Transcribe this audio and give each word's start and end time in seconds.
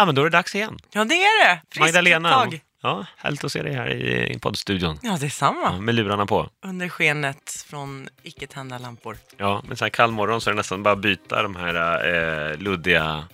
Ja, 0.00 0.06
men 0.06 0.14
då 0.14 0.20
är 0.22 0.24
det 0.24 0.30
dags 0.30 0.54
igen. 0.54 0.78
Ja, 0.92 1.04
det 1.04 1.14
är 1.14 1.44
det. 1.48 1.60
Friskt 1.70 1.80
Magdalena. 1.80 2.32
tag. 2.32 2.60
Ja, 2.82 3.06
härligt 3.16 3.44
att 3.44 3.52
se 3.52 3.62
dig 3.62 3.74
här 3.74 3.88
i, 3.88 4.34
i 4.34 4.38
poddstudion. 4.38 4.98
Ja, 5.02 5.16
detsamma. 5.20 5.60
Ja, 5.64 5.80
med 5.80 5.94
lurarna 5.94 6.26
på. 6.26 6.48
Under 6.64 6.88
skenet 6.88 7.64
från 7.66 8.08
icke 8.22 8.46
tända 8.46 8.78
lampor. 8.78 9.16
Ja, 9.36 9.62
med 9.68 9.78
så 9.78 9.84
här 9.84 9.90
kall 9.90 10.10
morgon 10.10 10.40
så 10.40 10.50
är 10.50 10.54
det 10.54 10.56
nästan 10.56 10.82
bara 10.82 10.94
att 10.94 11.00
byta 11.00 11.42
de 11.42 11.56
här 11.56 11.74
eh, 12.52 12.56
luddiga 12.58 13.24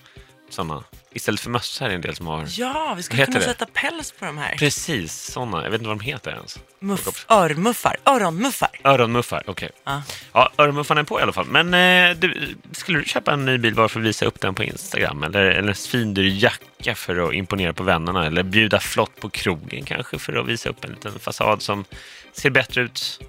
sådana. 0.49 0.83
Istället 1.17 1.39
för 1.39 1.49
mössor 1.49 1.85
är 1.85 1.89
det 1.89 1.95
en 1.95 2.01
del 2.01 2.15
som 2.15 2.27
har... 2.27 2.45
Ja, 2.49 2.93
vi 2.97 3.03
skulle 3.03 3.25
kunna 3.25 3.39
det? 3.39 3.45
sätta 3.45 3.65
päls 3.65 4.11
på 4.11 4.25
de 4.25 4.37
här. 4.37 4.55
Precis, 4.55 5.13
sådana. 5.13 5.63
Jag 5.63 5.71
vet 5.71 5.81
inte 5.81 5.87
vad 5.87 5.97
de 5.97 6.03
heter 6.03 6.31
ens. 6.31 6.59
Muff, 6.79 7.25
örmuffar, 7.29 7.95
öronmuffar. 8.05 8.69
Öronmuffar, 8.83 9.43
okej. 9.45 9.69
Ja. 9.83 10.01
Ja, 10.33 10.51
öronmuffarna 10.57 11.01
är 11.01 11.05
på 11.05 11.19
i 11.19 11.23
alla 11.23 11.33
fall. 11.33 11.45
Men 11.45 11.73
eh, 11.73 12.17
du, 12.17 12.55
skulle 12.71 12.99
du 12.99 13.05
köpa 13.05 13.33
en 13.33 13.45
ny 13.45 13.57
bil 13.57 13.75
bara 13.75 13.89
för 13.89 13.99
att 13.99 14.05
visa 14.05 14.25
upp 14.25 14.41
den 14.41 14.55
på 14.55 14.63
Instagram? 14.63 15.23
Eller, 15.23 15.41
eller 15.41 15.69
en 15.69 15.75
svindyr 15.75 16.43
jacka 16.43 16.95
för 16.95 17.27
att 17.27 17.33
imponera 17.33 17.73
på 17.73 17.83
vännerna? 17.83 18.25
Eller 18.25 18.43
bjuda 18.43 18.79
flott 18.79 19.21
på 19.21 19.29
krogen 19.29 19.85
kanske 19.85 20.19
för 20.19 20.33
att 20.33 20.47
visa 20.47 20.69
upp 20.69 20.83
en 20.85 20.91
liten 20.91 21.19
fasad 21.19 21.61
som 21.61 21.85
ser 22.33 22.49
bättre 22.49 22.81
ut 22.81 23.19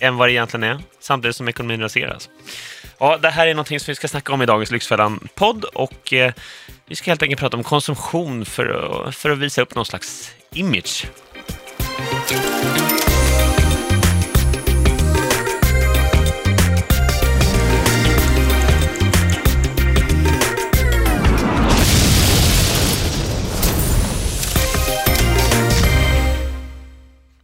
än 0.00 0.16
vad 0.16 0.28
det 0.28 0.32
egentligen 0.32 0.64
är, 0.64 0.78
samtidigt 1.00 1.36
som 1.36 1.48
ekonomin 1.48 1.80
raseras. 1.80 2.28
Ja, 2.98 3.16
det 3.16 3.30
här 3.30 3.46
är 3.46 3.54
någonting 3.54 3.80
som 3.80 3.92
vi 3.92 3.94
ska 3.94 4.08
snacka 4.08 4.32
om 4.32 4.42
i 4.42 4.46
dagens 4.46 4.70
Lyxfällan-podd 4.70 5.64
och 5.64 6.12
eh, 6.12 6.32
vi 6.88 6.96
ska 6.96 7.10
helt 7.10 7.22
enkelt 7.22 7.40
prata 7.40 7.56
om 7.56 7.64
konsumtion 7.64 8.44
för 8.44 8.66
att, 8.66 9.14
för 9.14 9.30
att 9.30 9.38
visa 9.38 9.62
upp 9.62 9.74
någon 9.74 9.84
slags 9.84 10.34
image. 10.52 11.06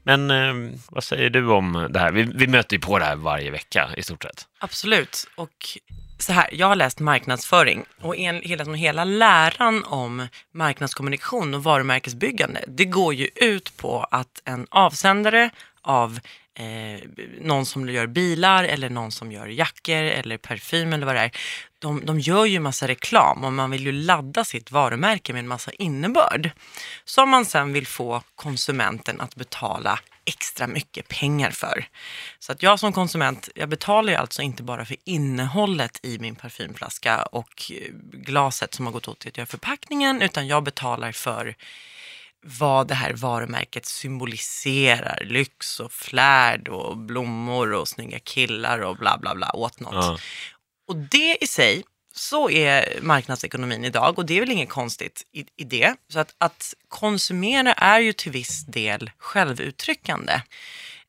Men 0.06 0.30
eh, 0.30 0.78
vad 0.90 1.04
säger 1.04 1.30
du 1.30 1.46
om 1.46 1.88
det 1.90 1.98
här? 1.98 2.12
Vi, 2.12 2.22
vi 2.22 2.46
möter 2.46 2.76
ju 2.76 2.80
på 2.80 2.98
det 2.98 3.04
här 3.04 3.16
varje 3.16 3.50
vecka 3.50 3.90
i 3.96 4.02
stort 4.02 4.22
sett. 4.22 4.46
Absolut. 4.60 5.26
Och 5.36 5.50
så 6.18 6.32
här, 6.32 6.48
jag 6.52 6.66
har 6.66 6.76
läst 6.76 7.00
marknadsföring 7.00 7.84
och 8.00 8.16
en, 8.16 8.40
hela, 8.42 8.72
hela 8.72 9.04
läran 9.04 9.84
om 9.84 10.28
marknadskommunikation 10.52 11.54
och 11.54 11.64
varumärkesbyggande, 11.64 12.64
det 12.68 12.84
går 12.84 13.14
ju 13.14 13.28
ut 13.34 13.76
på 13.76 14.06
att 14.10 14.42
en 14.44 14.66
avsändare 14.70 15.50
av 15.82 16.18
eh, 16.54 17.08
någon 17.40 17.66
som 17.66 17.88
gör 17.88 18.06
bilar 18.06 18.64
eller 18.64 18.90
någon 18.90 19.12
som 19.12 19.32
gör 19.32 19.46
jackor 19.46 20.02
eller 20.02 20.36
parfym 20.36 20.92
eller 20.92 21.06
vad 21.06 21.14
det 21.14 21.20
är, 21.20 21.30
de, 21.78 22.06
de 22.06 22.20
gör 22.20 22.44
ju 22.44 22.60
massa 22.60 22.88
reklam 22.88 23.44
och 23.44 23.52
man 23.52 23.70
vill 23.70 23.84
ju 23.84 23.92
ladda 23.92 24.44
sitt 24.44 24.70
varumärke 24.70 25.32
med 25.32 25.40
en 25.40 25.48
massa 25.48 25.70
innebörd 25.72 26.50
som 27.04 27.30
man 27.30 27.44
sen 27.44 27.72
vill 27.72 27.86
få 27.86 28.22
konsumenten 28.34 29.20
att 29.20 29.34
betala 29.36 29.98
extra 30.24 30.66
mycket 30.66 31.08
pengar 31.08 31.50
för. 31.50 31.86
Så 32.38 32.52
att 32.52 32.62
jag 32.62 32.80
som 32.80 32.92
konsument, 32.92 33.48
jag 33.54 33.68
betalar 33.68 34.12
ju 34.12 34.18
alltså 34.18 34.42
inte 34.42 34.62
bara 34.62 34.84
för 34.84 34.96
innehållet 35.04 36.00
i 36.02 36.18
min 36.18 36.36
parfymflaska 36.36 37.22
och 37.22 37.70
eh, 37.70 37.94
glaset 38.12 38.74
som 38.74 38.86
har 38.86 38.92
gått 38.92 39.08
åt 39.08 39.18
till 39.18 39.28
att 39.28 39.36
göra 39.36 39.46
förpackningen, 39.46 40.22
utan 40.22 40.46
jag 40.46 40.62
betalar 40.62 41.12
för 41.12 41.56
vad 42.44 42.88
det 42.88 42.94
här 42.94 43.12
varumärket 43.12 43.86
symboliserar. 43.86 45.24
Lyx 45.24 45.80
och 45.80 45.92
flärd 45.92 46.68
och 46.68 46.96
blommor 46.96 47.72
och 47.72 47.88
snygga 47.88 48.18
killar 48.18 48.78
och 48.78 48.96
bla 48.96 49.18
bla 49.18 49.34
bla 49.34 49.50
åt 49.56 49.80
något. 49.80 49.94
Ja. 49.94 50.18
Och 50.88 50.96
det 50.96 51.38
i 51.40 51.46
sig, 51.46 51.82
så 52.16 52.50
är 52.50 52.98
marknadsekonomin 53.02 53.84
idag 53.84 54.18
och 54.18 54.26
det 54.26 54.36
är 54.36 54.40
väl 54.40 54.50
inget 54.50 54.68
konstigt 54.68 55.26
i, 55.32 55.44
i 55.56 55.64
det. 55.64 55.94
Så 56.08 56.18
att, 56.18 56.34
att 56.38 56.74
konsumera 56.88 57.72
är 57.72 58.00
ju 58.00 58.12
till 58.12 58.32
viss 58.32 58.66
del 58.66 59.10
självuttryckande. 59.18 60.40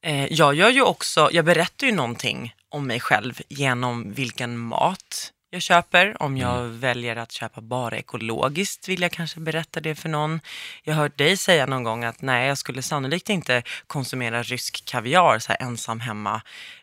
Eh, 0.01 0.33
jag 0.33 0.55
gör 0.55 0.69
ju 0.69 0.81
också, 0.81 1.29
jag 1.31 1.45
berättar 1.45 1.87
ju 1.87 1.93
någonting 1.93 2.55
om 2.69 2.87
mig 2.87 2.99
själv 2.99 3.41
genom 3.49 4.13
vilken 4.13 4.57
mat 4.57 5.31
jag 5.55 5.61
köper. 5.61 6.23
Om 6.23 6.37
jag 6.37 6.63
väljer 6.63 7.15
att 7.15 7.31
köpa 7.31 7.61
bara 7.61 7.97
ekologiskt 7.97 8.89
vill 8.89 9.01
jag 9.01 9.11
kanske 9.11 9.39
berätta 9.39 9.79
det 9.79 9.95
för 9.95 10.09
någon. 10.09 10.39
Jag 10.83 10.93
har 10.93 11.01
hört 11.01 11.17
dig 11.17 11.37
säga 11.37 11.65
någon 11.65 11.83
gång 11.83 12.03
att 12.03 12.21
nej, 12.21 12.47
jag 12.47 12.57
skulle 12.57 12.81
sannolikt 12.81 13.29
inte 13.29 13.63
konsumera 13.87 14.43
rysk 14.43 14.85
kaviar 14.85 15.39
så 15.39 15.53
ensam 15.59 15.99
hemma 15.99 16.41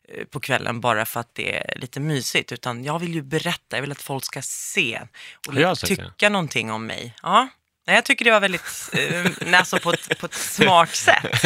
eh, 0.09 0.25
på 0.25 0.41
kvällen 0.41 0.81
bara 0.81 1.05
för 1.05 1.21
att 1.21 1.34
det 1.34 1.56
är 1.56 1.78
lite 1.78 2.00
mysigt. 2.00 2.53
Utan 2.53 2.84
jag 2.84 2.99
vill 2.99 3.15
ju 3.15 3.22
berätta, 3.22 3.77
jag 3.77 3.81
vill 3.81 3.93
att 3.93 4.03
folk 4.03 4.25
ska 4.25 4.43
se 4.43 5.00
och 5.49 5.55
sagt 5.55 5.81
det? 5.81 5.97
tycka 5.97 6.28
någonting 6.28 6.71
om 6.71 6.87
mig. 6.87 7.15
Ja. 7.22 7.49
Nej, 7.87 7.94
jag 7.97 8.05
tycker 8.05 8.25
det 8.25 8.31
var 8.31 8.41
väldigt, 8.41 8.91
eh, 8.93 9.59
alltså 9.59 9.78
på, 9.78 9.93
ett, 9.93 10.19
på 10.19 10.27
ett 10.27 10.34
smart 10.55 10.94
sätt. 10.94 11.44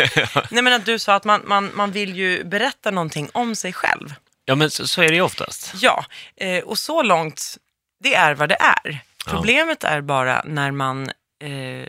Nej, 0.50 0.62
men 0.62 0.72
att 0.72 0.86
du 0.86 0.98
sa 0.98 1.14
att 1.14 1.24
man, 1.24 1.42
man, 1.44 1.70
man 1.74 1.92
vill 1.92 2.16
ju 2.16 2.44
berätta 2.44 2.90
någonting 2.90 3.28
om 3.32 3.56
sig 3.56 3.72
själv. 3.72 4.14
Ja, 4.48 4.54
men 4.54 4.70
så, 4.70 4.86
så 4.86 5.02
är 5.02 5.08
det 5.08 5.14
ju 5.14 5.20
oftast. 5.20 5.72
Ja, 5.74 6.04
eh, 6.36 6.64
och 6.64 6.78
så 6.78 7.02
långt, 7.02 7.58
det 8.00 8.14
är 8.14 8.34
vad 8.34 8.48
det 8.48 8.58
är. 8.60 8.98
Problemet 9.26 9.84
är 9.84 10.00
bara 10.00 10.42
när 10.46 10.70
man, 10.70 11.10
eh, 11.42 11.88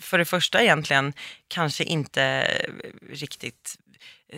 för 0.00 0.18
det 0.18 0.24
första 0.24 0.62
egentligen, 0.62 1.12
kanske 1.48 1.84
inte 1.84 2.48
riktigt 3.10 3.76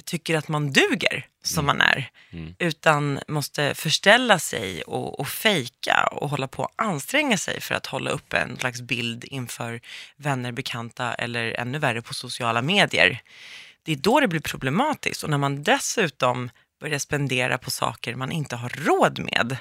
tycker 0.05 0.37
att 0.37 0.49
man 0.49 0.73
duger 0.73 1.27
som 1.43 1.67
man 1.67 1.81
är, 1.81 2.11
utan 2.59 3.21
måste 3.29 3.75
förställa 3.75 4.39
sig 4.39 4.83
och, 4.83 5.21
och 5.21 5.29
fejka 5.29 6.09
och 6.13 6.31
hålla 6.31 6.49
på 6.49 6.65
att 6.65 6.73
anstränga 6.77 7.37
sig 7.37 7.61
för 7.61 7.75
att 7.75 7.87
hålla 7.87 8.11
upp 8.11 8.33
en 8.33 8.57
slags 8.57 8.81
bild 8.81 9.25
inför 9.25 9.81
vänner, 10.17 10.53
bekanta 10.53 11.15
eller 11.15 11.61
ännu 11.61 11.79
värre 11.79 12.03
på 12.03 12.15
sociala 12.15 12.63
medier. 12.63 13.23
Det 13.83 13.93
är 13.93 13.97
då 13.97 14.21
det 14.21 14.29
blir 14.29 14.41
problematiskt 14.41 15.23
och 15.23 15.31
när 15.31 15.39
man 15.39 15.63
dessutom 15.63 16.51
börjar 16.81 16.99
spendera 16.99 17.59
på 17.59 17.71
saker 17.71 18.15
man 18.15 18.33
inte 18.33 18.57
har 18.57 18.69
råd 18.69 19.19
med 19.19 19.57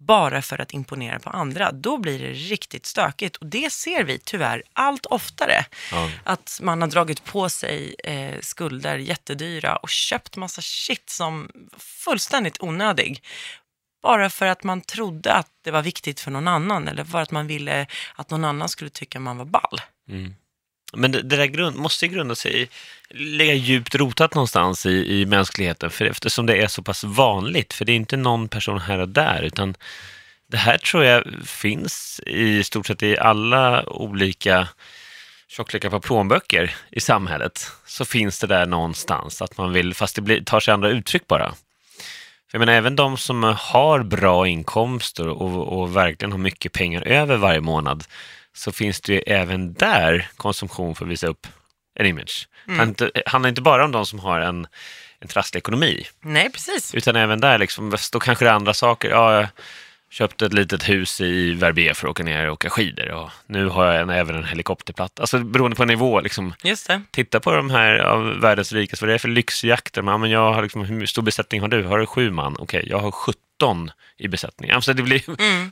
bara 0.00 0.42
för 0.42 0.60
att 0.60 0.72
imponera 0.72 1.18
på 1.18 1.30
andra, 1.30 1.72
då 1.72 1.98
blir 1.98 2.18
det 2.18 2.32
riktigt 2.32 2.86
stökigt. 2.86 3.36
Och 3.36 3.46
det 3.46 3.72
ser 3.72 4.04
vi 4.04 4.18
tyvärr 4.18 4.62
allt 4.72 5.06
oftare. 5.06 5.64
Ja. 5.92 6.10
Att 6.24 6.58
man 6.62 6.82
har 6.82 6.88
dragit 6.88 7.24
på 7.24 7.48
sig 7.48 7.94
eh, 8.04 8.40
skulder 8.40 8.98
jättedyra 8.98 9.76
och 9.76 9.88
köpt 9.88 10.36
massa 10.36 10.62
shit 10.62 11.10
som 11.10 11.50
fullständigt 11.78 12.62
onödig. 12.62 13.22
Bara 14.02 14.30
för 14.30 14.46
att 14.46 14.64
man 14.64 14.80
trodde 14.80 15.32
att 15.32 15.50
det 15.64 15.70
var 15.70 15.82
viktigt 15.82 16.20
för 16.20 16.30
någon 16.30 16.48
annan 16.48 16.88
eller 16.88 17.04
för 17.04 17.20
att 17.20 17.30
man 17.30 17.46
ville 17.46 17.86
att 18.14 18.30
någon 18.30 18.44
annan 18.44 18.68
skulle 18.68 18.90
tycka 18.90 19.20
man 19.20 19.38
var 19.38 19.44
ball. 19.44 19.80
Men 20.92 21.12
det, 21.12 21.22
det 21.22 21.36
där 21.36 21.46
grund, 21.46 21.76
måste 21.76 22.06
ju 22.06 22.12
grunda 22.12 22.34
sig 22.34 22.62
i, 22.62 22.68
ligga 23.10 23.54
djupt 23.54 23.94
rotat 23.94 24.34
någonstans 24.34 24.86
i, 24.86 25.20
i 25.20 25.26
mänskligheten, 25.26 25.90
för 25.90 26.04
eftersom 26.04 26.46
det 26.46 26.56
är 26.56 26.68
så 26.68 26.82
pass 26.82 27.04
vanligt, 27.04 27.72
för 27.72 27.84
det 27.84 27.92
är 27.92 27.96
inte 27.96 28.16
någon 28.16 28.48
person 28.48 28.78
här 28.78 28.98
och 28.98 29.08
där, 29.08 29.42
utan 29.42 29.74
det 30.46 30.56
här 30.56 30.78
tror 30.78 31.04
jag 31.04 31.24
finns 31.44 32.20
i 32.26 32.64
stort 32.64 32.86
sett 32.86 33.02
i 33.02 33.18
alla 33.18 33.88
olika 33.88 34.68
tjocklekar 35.48 35.90
på 35.90 36.00
plånböcker 36.00 36.74
i 36.90 37.00
samhället, 37.00 37.70
så 37.86 38.04
finns 38.04 38.38
det 38.38 38.46
där 38.46 38.66
någonstans, 38.66 39.42
att 39.42 39.58
man 39.58 39.72
vill, 39.72 39.94
fast 39.94 40.16
det 40.16 40.22
blir, 40.22 40.44
tar 40.44 40.60
sig 40.60 40.74
andra 40.74 40.90
uttryck 40.90 41.26
bara. 41.26 41.54
För 42.50 42.58
jag 42.58 42.60
menar, 42.60 42.72
även 42.72 42.96
de 42.96 43.16
som 43.16 43.42
har 43.42 44.02
bra 44.02 44.48
inkomster 44.48 45.28
och, 45.28 45.80
och 45.80 45.96
verkligen 45.96 46.32
har 46.32 46.38
mycket 46.38 46.72
pengar 46.72 47.02
över 47.02 47.36
varje 47.36 47.60
månad, 47.60 48.04
så 48.56 48.72
finns 48.72 49.00
det 49.00 49.12
ju 49.12 49.18
även 49.26 49.72
där 49.74 50.28
konsumtion 50.36 50.94
för 50.94 51.04
att 51.04 51.10
visa 51.10 51.26
upp 51.26 51.46
en 51.94 52.06
image. 52.06 52.48
Det 52.66 52.72
handlar 52.72 53.06
inte- 53.06 53.22
handlar 53.26 53.48
inte 53.48 53.60
bara 53.62 53.84
om 53.84 53.92
de 53.92 54.06
som 54.06 54.18
har 54.18 54.40
en, 54.40 54.66
en 55.18 55.28
trasslig 55.28 55.58
ekonomi, 55.58 56.06
Nej, 56.20 56.50
precis. 56.52 56.94
utan 56.94 57.16
även 57.16 57.40
där, 57.40 57.58
liksom, 57.58 57.96
då 58.12 58.20
kanske 58.20 58.44
det 58.44 58.48
är 58.50 58.54
andra 58.54 58.74
saker. 58.74 59.10
Ja, 59.10 59.48
jag 60.10 60.16
köpte 60.16 60.46
ett 60.46 60.52
litet 60.52 60.88
hus 60.88 61.20
i 61.20 61.54
Verbier 61.54 61.94
för 61.94 62.06
att 62.06 62.10
åka 62.10 62.22
ner 62.22 62.46
och 62.46 62.52
åka 62.52 62.70
skidor 62.70 63.10
och 63.10 63.30
nu 63.46 63.68
har 63.68 63.84
jag 63.84 64.00
en, 64.00 64.10
även 64.10 64.36
en 64.36 64.44
helikopterplatta. 64.44 65.22
Alltså 65.22 65.38
beroende 65.38 65.76
på 65.76 65.84
nivå, 65.84 66.20
liksom, 66.20 66.54
titta 67.10 67.40
på 67.40 67.52
de 67.52 67.70
här 67.70 67.98
av 67.98 68.40
världens 68.40 68.72
rikaste, 68.72 69.04
vad 69.04 69.10
det 69.10 69.14
är 69.14 69.18
för 69.18 69.28
lyxjakter. 69.28 70.02
Man, 70.02 70.20
men 70.20 70.30
jag 70.30 70.52
har 70.52 70.62
liksom, 70.62 70.84
hur 70.84 71.06
stor 71.06 71.22
besättning 71.22 71.60
har 71.60 71.68
du? 71.68 71.84
Har 71.84 71.98
du 71.98 72.06
sju 72.06 72.30
man? 72.30 72.56
Okej, 72.58 72.84
jag 72.86 72.98
har 72.98 73.10
17 73.10 73.90
i 74.16 74.28
besättningen. 74.28 74.76
Alltså 74.76 74.94
det 74.94 75.02
blir 75.02 75.22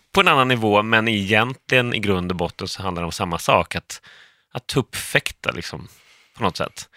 på 0.13 0.21
en 0.21 0.29
annan 0.29 0.49
nivå, 0.49 0.83
men 0.83 1.09
egentligen 1.09 1.95
i 1.95 1.99
grund 1.99 2.31
och 2.31 2.37
botten 2.37 2.69
så 2.69 2.83
handlar 2.83 3.03
det 3.03 3.07
om 3.07 3.13
samma 3.13 3.39
sak, 3.39 3.75
att, 3.75 4.01
att 4.53 4.67
tuppfäkta 4.67 5.51
liksom, 5.51 5.89
på 6.37 6.43
något 6.43 6.57
sätt. 6.57 6.89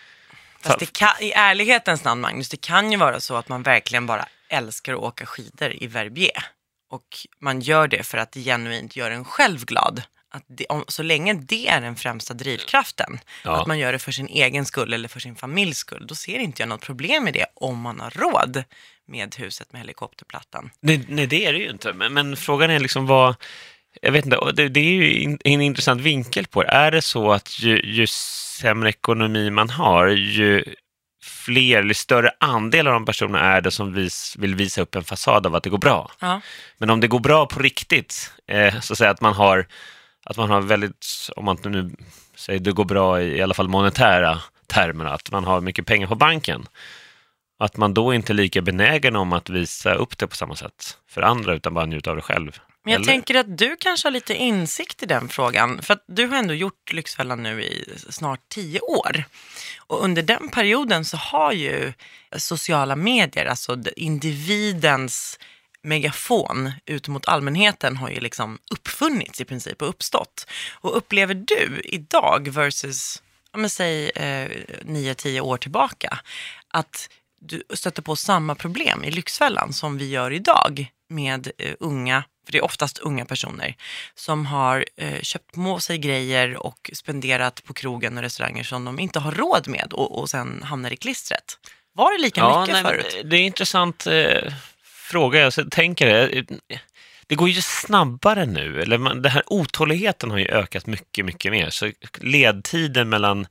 Fast 0.63 0.79
det 0.79 0.93
kan, 0.93 1.13
i 1.19 1.31
ärlighetens 1.31 2.03
namn, 2.03 2.21
Magnus, 2.21 2.49
det 2.49 2.61
kan 2.61 2.91
ju 2.91 2.97
vara 2.97 3.19
så 3.19 3.35
att 3.35 3.49
man 3.49 3.63
verkligen 3.63 4.05
bara 4.05 4.25
älskar 4.49 4.93
att 4.93 4.99
åka 4.99 5.25
skidor 5.25 5.83
i 5.83 5.87
Verbier. 5.87 6.43
Och 6.91 7.27
man 7.39 7.59
gör 7.59 7.87
det 7.87 8.03
för 8.03 8.17
att 8.17 8.31
det 8.31 8.41
genuint 8.43 8.95
gör 8.95 9.11
en 9.11 9.25
själv 9.25 9.65
glad. 9.65 10.01
Att 10.33 10.43
det, 10.47 10.65
om, 10.65 10.83
så 10.87 11.03
länge 11.03 11.33
det 11.33 11.67
är 11.67 11.81
den 11.81 11.95
främsta 11.95 12.33
drivkraften, 12.33 13.19
Ja. 13.43 13.61
att 13.61 13.67
man 13.67 13.79
gör 13.79 13.91
det 13.93 13.99
för 13.99 14.11
sin 14.11 14.27
egen 14.27 14.65
skull 14.65 14.93
eller 14.93 15.09
för 15.09 15.19
sin 15.19 15.35
familjs 15.35 15.77
skull, 15.77 16.07
då 16.07 16.15
ser 16.15 16.39
inte 16.39 16.61
jag 16.61 16.69
något 16.69 16.81
problem 16.81 17.23
med 17.23 17.33
det 17.33 17.45
om 17.53 17.79
man 17.79 17.99
har 17.99 18.09
råd 18.09 18.63
med 19.07 19.35
huset 19.35 19.73
med 19.73 19.81
helikopterplattan. 19.81 20.69
Nej, 20.81 21.05
nej, 21.07 21.27
det 21.27 21.45
är 21.45 21.53
det 21.53 21.59
ju 21.59 21.69
inte. 21.69 21.93
Men, 21.93 22.13
men 22.13 22.37
frågan 22.37 22.69
är 22.69 22.79
liksom 22.79 23.05
vad... 23.07 23.35
jag 24.01 24.11
vet 24.11 24.25
inte, 24.25 24.51
det, 24.53 24.69
det 24.69 24.79
är 24.79 24.93
ju 24.93 25.13
in, 25.13 25.39
en 25.43 25.61
intressant 25.61 26.01
vinkel 26.01 26.47
på 26.47 26.63
det. 26.63 26.69
Är 26.69 26.91
det 26.91 27.01
så 27.01 27.31
att 27.31 27.59
ju, 27.59 27.81
ju 27.85 28.07
sämre 28.07 28.89
ekonomi 28.89 29.49
man 29.49 29.69
har, 29.69 30.07
ju 30.07 30.63
fler 31.23 31.79
eller 31.79 31.93
större 31.93 32.31
andel 32.39 32.87
av 32.87 32.93
de 32.93 33.05
personerna 33.05 33.39
är 33.39 33.61
det 33.61 33.71
som 33.71 33.93
vis, 33.93 34.35
vill 34.39 34.55
visa 34.55 34.81
upp 34.81 34.95
en 34.95 35.03
fasad 35.03 35.45
av 35.45 35.55
att 35.55 35.63
det 35.63 35.69
går 35.69 35.77
bra. 35.77 36.11
Ja. 36.19 36.41
Men 36.77 36.89
om 36.89 36.99
det 36.99 37.07
går 37.07 37.19
bra 37.19 37.45
på 37.45 37.59
riktigt, 37.59 38.33
eh, 38.47 38.79
så 38.79 38.93
att 38.93 38.97
säga 38.97 39.09
att 39.09 39.21
man 39.21 39.33
har, 39.33 39.67
att 40.23 40.37
man 40.37 40.49
har 40.49 40.61
väldigt, 40.61 41.05
om 41.35 41.45
man 41.45 41.57
nu 41.63 41.91
säger 42.35 42.59
det 42.59 42.71
går 42.71 42.85
bra 42.85 43.21
i, 43.21 43.37
i 43.37 43.41
alla 43.41 43.53
fall 43.53 43.67
monetära 43.67 44.41
termer, 44.67 45.05
att 45.05 45.31
man 45.31 45.43
har 45.43 45.61
mycket 45.61 45.85
pengar 45.85 46.07
på 46.07 46.15
banken, 46.15 46.65
att 47.59 47.77
man 47.77 47.93
då 47.93 48.13
inte 48.13 48.33
är 48.33 48.35
lika 48.35 48.61
benägen 48.61 49.15
om 49.15 49.33
att 49.33 49.49
visa 49.49 49.93
upp 49.93 50.17
det 50.17 50.27
på 50.27 50.35
samma 50.35 50.55
sätt 50.55 50.97
för 51.09 51.21
andra, 51.21 51.53
utan 51.53 51.73
bara 51.73 51.85
njuta 51.85 52.09
av 52.09 52.15
det 52.15 52.21
själv. 52.21 52.59
Men 52.83 52.91
jag 52.91 53.01
Eller? 53.01 53.11
tänker 53.11 53.35
att 53.35 53.57
du 53.57 53.75
kanske 53.79 54.07
har 54.07 54.11
lite 54.11 54.35
insikt 54.35 55.03
i 55.03 55.05
den 55.05 55.29
frågan. 55.29 55.81
För 55.81 55.93
att 55.93 56.03
du 56.07 56.27
har 56.27 56.37
ändå 56.37 56.53
gjort 56.53 56.93
Lyxfällan 56.93 57.43
nu 57.43 57.63
i 57.63 57.93
snart 58.09 58.49
tio 58.49 58.79
år. 58.79 59.23
Och 59.77 60.03
under 60.03 60.21
den 60.21 60.49
perioden 60.49 61.05
så 61.05 61.17
har 61.17 61.51
ju 61.51 61.93
sociala 62.37 62.95
medier, 62.95 63.45
alltså 63.45 63.77
individens 63.95 65.39
megafon 65.83 66.71
ut 66.85 67.07
mot 67.07 67.27
allmänheten 67.27 67.97
har 67.97 68.09
ju 68.09 68.19
liksom 68.19 68.59
uppfunnits 68.71 69.41
i 69.41 69.45
princip 69.45 69.81
och 69.81 69.89
uppstått. 69.89 70.47
Och 70.71 70.97
upplever 70.97 71.33
du 71.33 71.81
idag 71.85 72.47
versus, 72.47 73.23
ja 73.53 73.69
säg 73.69 74.09
eh, 74.09 74.49
9-10 74.81 75.39
år 75.39 75.57
tillbaka, 75.57 76.19
att 76.67 77.09
du 77.39 77.63
stöter 77.73 78.01
på 78.01 78.15
samma 78.15 78.55
problem 78.55 79.03
i 79.03 79.11
Lyxfällan 79.11 79.73
som 79.73 79.97
vi 79.97 80.09
gör 80.09 80.31
idag 80.31 80.91
med 81.09 81.51
eh, 81.57 81.73
unga, 81.79 82.23
för 82.51 82.57
det 82.57 82.57
är 82.57 82.63
oftast 82.63 82.97
unga 82.97 83.25
personer, 83.25 83.75
som 84.15 84.45
har 84.45 84.85
eh, 84.97 85.21
köpt 85.21 85.51
på 85.51 85.79
sig 85.79 85.97
grejer 85.97 86.57
och 86.57 86.91
spenderat 86.93 87.63
på 87.63 87.73
krogen 87.73 88.17
och 88.17 88.23
restauranger 88.23 88.63
som 88.63 88.85
de 88.85 88.99
inte 88.99 89.19
har 89.19 89.31
råd 89.31 89.67
med 89.67 89.93
och, 89.93 90.19
och 90.19 90.29
sen 90.29 90.63
hamnar 90.63 90.93
i 90.93 90.97
klistret. 90.97 91.57
Var 91.93 92.17
det 92.17 92.21
lika 92.21 92.59
mycket 92.59 92.73
nej, 92.73 92.83
förut? 92.83 93.21
Det 93.23 93.35
är 93.35 93.39
en 93.39 93.45
intressant 93.45 94.07
eh, 94.07 94.53
fråga. 94.83 95.39
Jag 95.39 95.71
tänker 95.71 96.05
det. 96.07 96.45
Det 97.27 97.35
går 97.35 97.49
ju 97.49 97.61
snabbare 97.61 98.45
nu. 98.45 98.81
Eller 98.81 98.97
man, 98.97 99.21
den 99.21 99.31
här 99.31 99.43
otåligheten 99.45 100.31
har 100.31 100.37
ju 100.37 100.47
ökat 100.47 100.87
mycket, 100.87 101.25
mycket 101.25 101.51
mer. 101.51 101.69
Så 101.69 101.91
ledtiden 102.21 103.09
mellan 103.09 103.47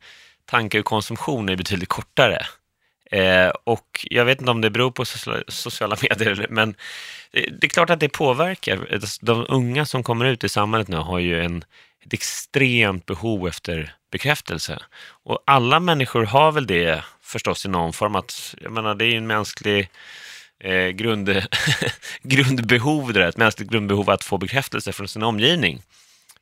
tanke 0.50 0.78
och 0.78 0.84
konsumtion 0.84 1.48
är 1.48 1.56
betydligt 1.56 1.88
kortare. 1.88 2.46
Eh, 3.10 3.48
och 3.64 4.06
jag 4.10 4.24
vet 4.24 4.40
inte 4.40 4.50
om 4.50 4.60
det 4.60 4.70
beror 4.70 4.90
på 4.90 5.04
sociala, 5.04 5.42
sociala 5.48 5.96
medier, 6.10 6.46
men 6.50 6.74
det, 7.30 7.40
det 7.60 7.66
är 7.66 7.68
klart 7.68 7.90
att 7.90 8.00
det 8.00 8.08
påverkar. 8.08 8.88
Alltså, 8.92 9.26
de 9.26 9.46
unga 9.48 9.86
som 9.86 10.02
kommer 10.02 10.24
ut 10.24 10.44
i 10.44 10.48
samhället 10.48 10.88
nu 10.88 10.96
har 10.96 11.18
ju 11.18 11.44
en, 11.44 11.64
ett 12.04 12.12
extremt 12.12 13.06
behov 13.06 13.48
efter 13.48 13.94
bekräftelse. 14.12 14.78
Och 15.24 15.42
alla 15.46 15.80
människor 15.80 16.24
har 16.24 16.52
väl 16.52 16.66
det 16.66 17.04
förstås 17.20 17.64
i 17.64 17.68
någon 17.68 17.92
form. 17.92 18.16
att 18.16 18.54
jag 18.60 18.72
menar, 18.72 18.94
Det 18.94 19.04
är 19.04 19.10
ju 19.10 19.16
en 19.16 19.26
mänsklig 19.26 19.90
eh, 20.60 20.88
grund, 20.88 21.28
grundbehov, 22.22 23.12
det 23.12 23.20
där, 23.20 23.28
ett 23.28 23.36
mänskligt 23.36 23.70
grundbehov 23.70 24.10
att 24.10 24.24
få 24.24 24.38
bekräftelse 24.38 24.92
från 24.92 25.08
sin 25.08 25.22
omgivning. 25.22 25.82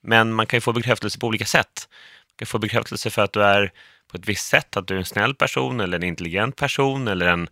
Men 0.00 0.32
man 0.32 0.46
kan 0.46 0.56
ju 0.56 0.60
få 0.60 0.72
bekräftelse 0.72 1.18
på 1.18 1.26
olika 1.26 1.44
sätt. 1.44 1.88
Man 2.26 2.36
kan 2.36 2.46
få 2.46 2.58
bekräftelse 2.58 3.10
för 3.10 3.22
att 3.22 3.32
du 3.32 3.42
är 3.42 3.72
på 4.08 4.16
ett 4.16 4.28
visst 4.28 4.46
sätt, 4.46 4.76
att 4.76 4.86
du 4.86 4.94
är 4.94 4.98
en 4.98 5.04
snäll 5.04 5.34
person 5.34 5.80
eller 5.80 5.96
en 5.96 6.04
intelligent 6.04 6.56
person 6.56 7.08
eller 7.08 7.26
en, 7.26 7.48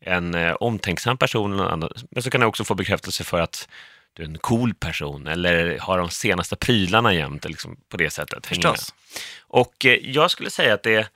en 0.00 0.34
eh, 0.34 0.52
omtänksam 0.52 1.18
person. 1.18 1.52
Eller 1.52 1.64
annat. 1.64 2.04
Men 2.10 2.22
så 2.22 2.30
kan 2.30 2.40
du 2.40 2.46
också 2.46 2.64
få 2.64 2.74
bekräftelse 2.74 3.24
för 3.24 3.40
att 3.40 3.68
du 4.14 4.22
är 4.22 4.26
en 4.26 4.38
cool 4.38 4.74
person 4.74 5.26
eller 5.26 5.78
har 5.78 5.98
de 5.98 6.10
senaste 6.10 6.56
prylarna 6.56 7.14
jämt 7.14 7.44
liksom 7.44 7.76
på 7.88 7.96
det 7.96 8.10
sättet. 8.10 8.46
Förstås. 8.46 8.94
Och 9.40 9.86
eh, 9.86 9.98
jag 10.02 10.30
skulle 10.30 10.50
säga 10.50 10.74
att 10.74 10.82
det, 10.82 11.08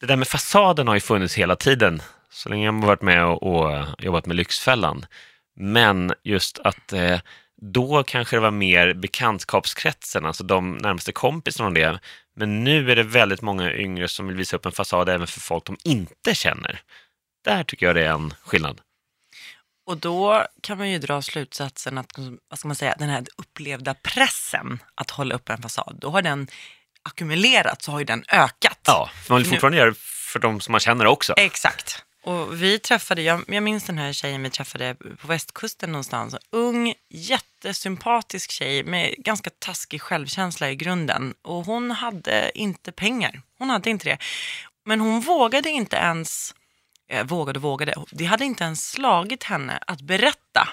det 0.00 0.06
där 0.06 0.16
med 0.16 0.28
fasaden 0.28 0.88
har 0.88 0.94
ju 0.94 1.00
funnits 1.00 1.34
hela 1.34 1.56
tiden, 1.56 2.02
så 2.30 2.48
länge 2.48 2.64
jag 2.64 2.72
har 2.72 2.86
varit 2.86 3.02
med 3.02 3.24
och, 3.24 3.42
och 3.42 3.86
jobbat 3.98 4.26
med 4.26 4.36
Lyxfällan. 4.36 5.06
Men 5.56 6.12
just 6.22 6.58
att 6.58 6.92
eh, 6.92 7.20
då 7.60 8.02
kanske 8.02 8.36
det 8.36 8.40
var 8.40 8.50
mer 8.50 8.94
bekantskapskretsen, 8.94 10.26
alltså 10.26 10.44
de 10.44 10.72
närmaste 10.72 11.12
kompisarna 11.12 11.68
och 11.68 11.74
det. 11.74 12.00
Men 12.40 12.64
nu 12.64 12.90
är 12.90 12.96
det 12.96 13.02
väldigt 13.02 13.42
många 13.42 13.72
yngre 13.72 14.08
som 14.08 14.26
vill 14.26 14.36
visa 14.36 14.56
upp 14.56 14.66
en 14.66 14.72
fasad 14.72 15.08
även 15.08 15.26
för 15.26 15.40
folk 15.40 15.64
de 15.64 15.76
inte 15.84 16.34
känner. 16.34 16.80
Där 17.44 17.64
tycker 17.64 17.86
jag 17.86 17.94
det 17.94 18.06
är 18.06 18.12
en 18.12 18.34
skillnad. 18.44 18.80
Och 19.86 19.96
då 19.96 20.46
kan 20.62 20.78
man 20.78 20.90
ju 20.90 20.98
dra 20.98 21.22
slutsatsen 21.22 21.98
att, 21.98 22.12
vad 22.48 22.58
ska 22.58 22.68
man 22.68 22.74
säga, 22.76 22.94
den 22.98 23.08
här 23.08 23.24
upplevda 23.36 23.94
pressen 23.94 24.78
att 24.94 25.10
hålla 25.10 25.34
upp 25.34 25.48
en 25.50 25.62
fasad, 25.62 25.98
då 26.00 26.10
har 26.10 26.22
den 26.22 26.48
ackumulerat 27.02 27.82
så 27.82 27.92
har 27.92 27.98
ju 27.98 28.04
den 28.04 28.24
ökat. 28.28 28.80
Ja, 28.86 29.10
man 29.28 29.38
vill 29.38 29.46
Nu- 29.46 29.50
fortfarande 29.50 29.78
göra 29.78 29.90
det 29.90 29.98
för 30.32 30.38
de 30.38 30.60
som 30.60 30.72
man 30.72 30.80
känner 30.80 31.06
också. 31.06 31.34
Exakt. 31.36 32.04
Och 32.22 32.62
vi 32.62 32.78
träffade, 32.78 33.22
jag, 33.22 33.44
jag 33.48 33.62
minns 33.62 33.84
den 33.84 33.98
här 33.98 34.12
tjejen 34.12 34.42
vi 34.42 34.50
träffade 34.50 34.94
på 34.94 35.26
västkusten 35.26 35.92
någonstans. 35.92 36.36
Ung, 36.50 36.94
jättesympatisk 37.64 38.50
tjej 38.50 38.84
med 38.84 39.14
ganska 39.18 39.50
taskig 39.50 40.02
självkänsla 40.02 40.70
i 40.70 40.76
grunden. 40.76 41.34
Och 41.42 41.64
hon 41.64 41.90
hade 41.90 42.58
inte 42.58 42.92
pengar. 42.92 43.42
Hon 43.58 43.70
hade 43.70 43.90
inte 43.90 44.08
det. 44.08 44.18
Men 44.84 45.00
hon 45.00 45.20
vågade 45.20 45.70
inte 45.70 45.96
ens, 45.96 46.54
eh, 47.08 47.26
vågade 47.26 47.58
och 47.58 47.62
vågade, 47.62 47.94
det 48.10 48.24
hade 48.24 48.44
inte 48.44 48.64
ens 48.64 48.90
slagit 48.90 49.44
henne 49.44 49.78
att 49.86 50.00
berätta 50.00 50.68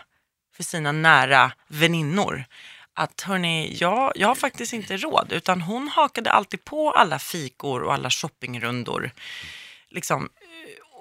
för 0.55 0.63
sina 0.63 0.91
nära 0.91 1.51
väninnor 1.67 2.45
att 2.93 3.21
hörni, 3.21 3.77
jag, 3.79 4.11
jag 4.15 4.27
har 4.27 4.35
faktiskt 4.35 4.73
inte 4.73 4.97
råd. 4.97 5.31
Utan 5.31 5.61
hon 5.61 5.87
hakade 5.87 6.31
alltid 6.31 6.63
på 6.63 6.91
alla 6.91 7.19
fikor 7.19 7.83
och 7.83 7.93
alla 7.93 8.09
shoppingrundor. 8.09 9.11
Liksom, 9.89 10.29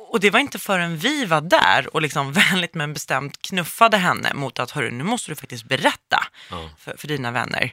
och 0.08 0.20
det 0.20 0.31
var 0.31 0.41
inte 0.41 0.58
förrän 0.58 0.97
vi 0.97 1.25
var 1.25 1.41
där 1.41 1.94
och 1.94 2.03
liksom 2.03 2.32
vänligt 2.50 2.75
men 2.75 2.93
bestämt 2.93 3.43
knuffade 3.43 3.97
henne 3.97 4.35
mot 4.35 4.58
att 4.58 4.70
hörru, 4.70 4.91
nu 4.91 5.05
måste 5.05 5.31
du 5.31 5.35
faktiskt 5.37 5.64
berätta 5.64 6.26
Ja. 6.50 6.70
för, 6.79 6.97
för 6.97 7.08
dina 7.08 7.31
vänner. 7.31 7.73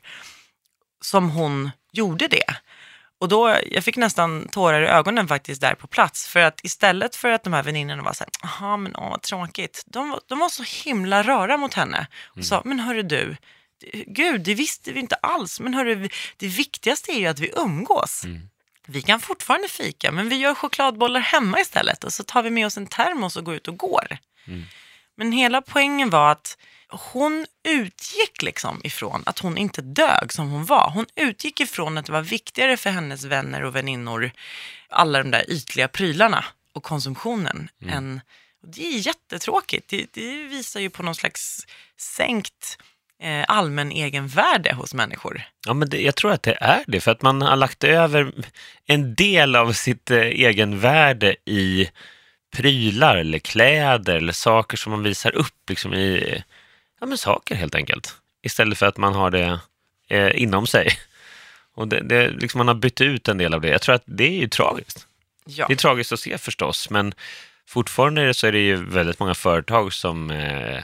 Som 1.02 1.30
hon 1.30 1.72
gjorde 1.92 2.28
det. 2.28 2.56
Och 3.20 3.30
då, 3.30 3.56
jag 3.72 3.84
fick 3.84 3.98
nästan 3.98 4.48
tårar 4.48 4.82
i 4.82 4.88
ögonen 4.88 5.28
faktiskt 5.28 5.62
där 5.62 5.76
på 5.76 5.88
plats. 5.88 6.28
För 6.28 6.40
att 6.40 6.60
istället 6.64 7.16
för 7.16 7.32
att 7.32 7.44
de 7.44 7.54
här 7.54 7.64
väninnorna 7.64 8.04
var 8.04 8.14
så 8.14 8.24
här, 8.24 8.32
jaha 8.44 8.78
men 8.78 8.96
åh 8.96 9.10
vad 9.10 9.22
tråkigt. 9.22 9.84
De, 9.86 10.10
var- 10.10 10.22
de 10.28 10.40
var 10.40 10.50
så 10.50 10.64
himla 10.86 11.24
röra 11.24 11.58
mot 11.58 11.74
henne. 11.74 12.08
Och 12.26 12.46
sa, 12.46 12.62
men 12.66 12.80
hörru 12.80 13.04
du, 13.04 13.36
gud 14.08 14.42
det 14.42 14.54
visste 14.54 14.92
vi 14.92 15.00
inte 15.00 15.16
alls. 15.16 15.60
Men 15.60 15.74
hörru, 15.74 16.10
det 16.38 16.48
viktigaste 16.48 17.12
är 17.12 17.20
ju 17.20 17.28
att 17.28 17.40
vi 17.40 17.52
umgås. 17.58 18.24
Vi 18.88 19.02
kan 19.02 19.20
fortfarande 19.20 19.68
fika, 19.68 20.12
men 20.12 20.30
vi 20.30 20.36
gör 20.36 20.56
chokladbollar 20.56 21.20
hemma 21.20 21.60
istället. 21.60 22.04
Och 22.04 22.14
så 22.14 22.24
tar 22.24 22.44
vi 22.44 22.50
med 22.50 22.66
oss 22.66 22.78
en 22.78 22.88
termos 22.88 23.38
och 23.38 23.46
går 23.46 23.56
ut 23.56 23.68
och 23.68 23.78
går. 23.78 24.18
Men 25.16 25.32
hela 25.32 25.62
poängen 25.62 26.10
var 26.10 26.32
att 26.32 26.58
hon 26.90 27.46
utgick 27.64 28.42
liksom 28.42 28.82
ifrån 28.84 29.24
att 29.26 29.40
hon 29.40 29.58
inte 29.58 29.82
dög 29.82 30.34
som 30.34 30.50
hon 30.50 30.66
var. 30.66 30.90
Hon 30.90 31.06
utgick 31.16 31.60
ifrån 31.60 31.98
att 31.98 32.06
det 32.06 32.12
var 32.12 32.22
viktigare 32.22 32.78
för 32.78 32.90
hennes 32.90 33.24
vänner 33.24 33.64
och 33.64 33.76
väninnor, 33.76 34.32
alla 34.90 35.24
de 35.24 35.32
där 35.32 35.52
ytliga 35.52 35.88
prylarna 35.88 36.46
och 36.74 36.84
konsumtionen. 36.84 37.70
Än, 37.90 38.22
och 38.64 38.70
det 38.70 38.86
är 38.88 38.98
jättetråkigt. 39.08 39.90
Det, 39.90 40.14
det 40.14 40.44
visar 40.44 40.80
ju 40.80 40.90
på 40.90 41.04
någon 41.04 41.16
slags 41.16 41.68
sänkt 41.98 42.78
allmän 43.48 43.92
egenvärde 43.92 44.74
hos 44.74 44.94
människor. 44.94 45.42
Ja, 45.66 45.74
men 45.74 45.90
det, 45.90 46.02
jag 46.02 46.16
tror 46.16 46.32
att 46.32 46.44
det 46.44 46.58
är 46.62 46.84
det, 46.88 47.00
för 47.00 47.12
att 47.12 47.22
man 47.22 47.42
har 47.42 47.56
lagt 47.56 47.84
över 47.84 48.32
en 48.86 49.16
del 49.16 49.56
av 49.56 49.74
sitt 49.74 50.12
eh, 50.12 50.18
egenvärde 50.18 51.36
i 51.46 51.90
prylar 52.56 53.16
eller 53.16 53.40
kläder 53.40 54.16
eller 54.16 54.34
saker 54.34 54.78
som 54.78 54.92
man 54.92 55.04
visar 55.04 55.36
upp 55.36 55.70
liksom 55.70 55.94
i, 55.94 56.44
ja 57.00 57.06
men 57.06 57.18
saker 57.18 57.56
helt 57.56 57.76
enkelt. 57.76 58.16
Istället 58.42 58.78
för 58.78 58.86
att 58.86 58.98
man 58.98 59.14
har 59.14 59.32
det 59.32 59.60
eh, 60.08 60.42
inom 60.42 60.68
sig. 60.68 60.90
Och 61.76 61.88
det, 61.88 62.02
det, 62.02 62.30
liksom 62.30 62.58
man 62.58 62.68
har 62.68 62.76
bytt 62.76 63.02
ut 63.02 63.28
en 63.28 63.38
del 63.38 63.54
av 63.54 63.62
det. 63.62 63.70
Jag 63.70 63.82
tror 63.82 63.96
att 63.96 64.04
det 64.06 64.28
är 64.28 64.40
ju 64.40 64.48
tragiskt. 64.48 65.08
Ja. 65.46 65.68
Det 65.68 65.74
är 65.74 65.78
tragiskt 65.78 66.12
att 66.12 66.20
se 66.20 66.38
förstås, 66.38 66.90
men 66.90 67.14
fortfarande 67.68 68.34
så 68.34 68.48
är 68.48 68.52
det 68.52 68.60
ju 68.60 68.76
väldigt 68.76 69.20
många 69.20 69.36
företag 69.36 69.94
som, 69.94 70.32
eh, 70.32 70.84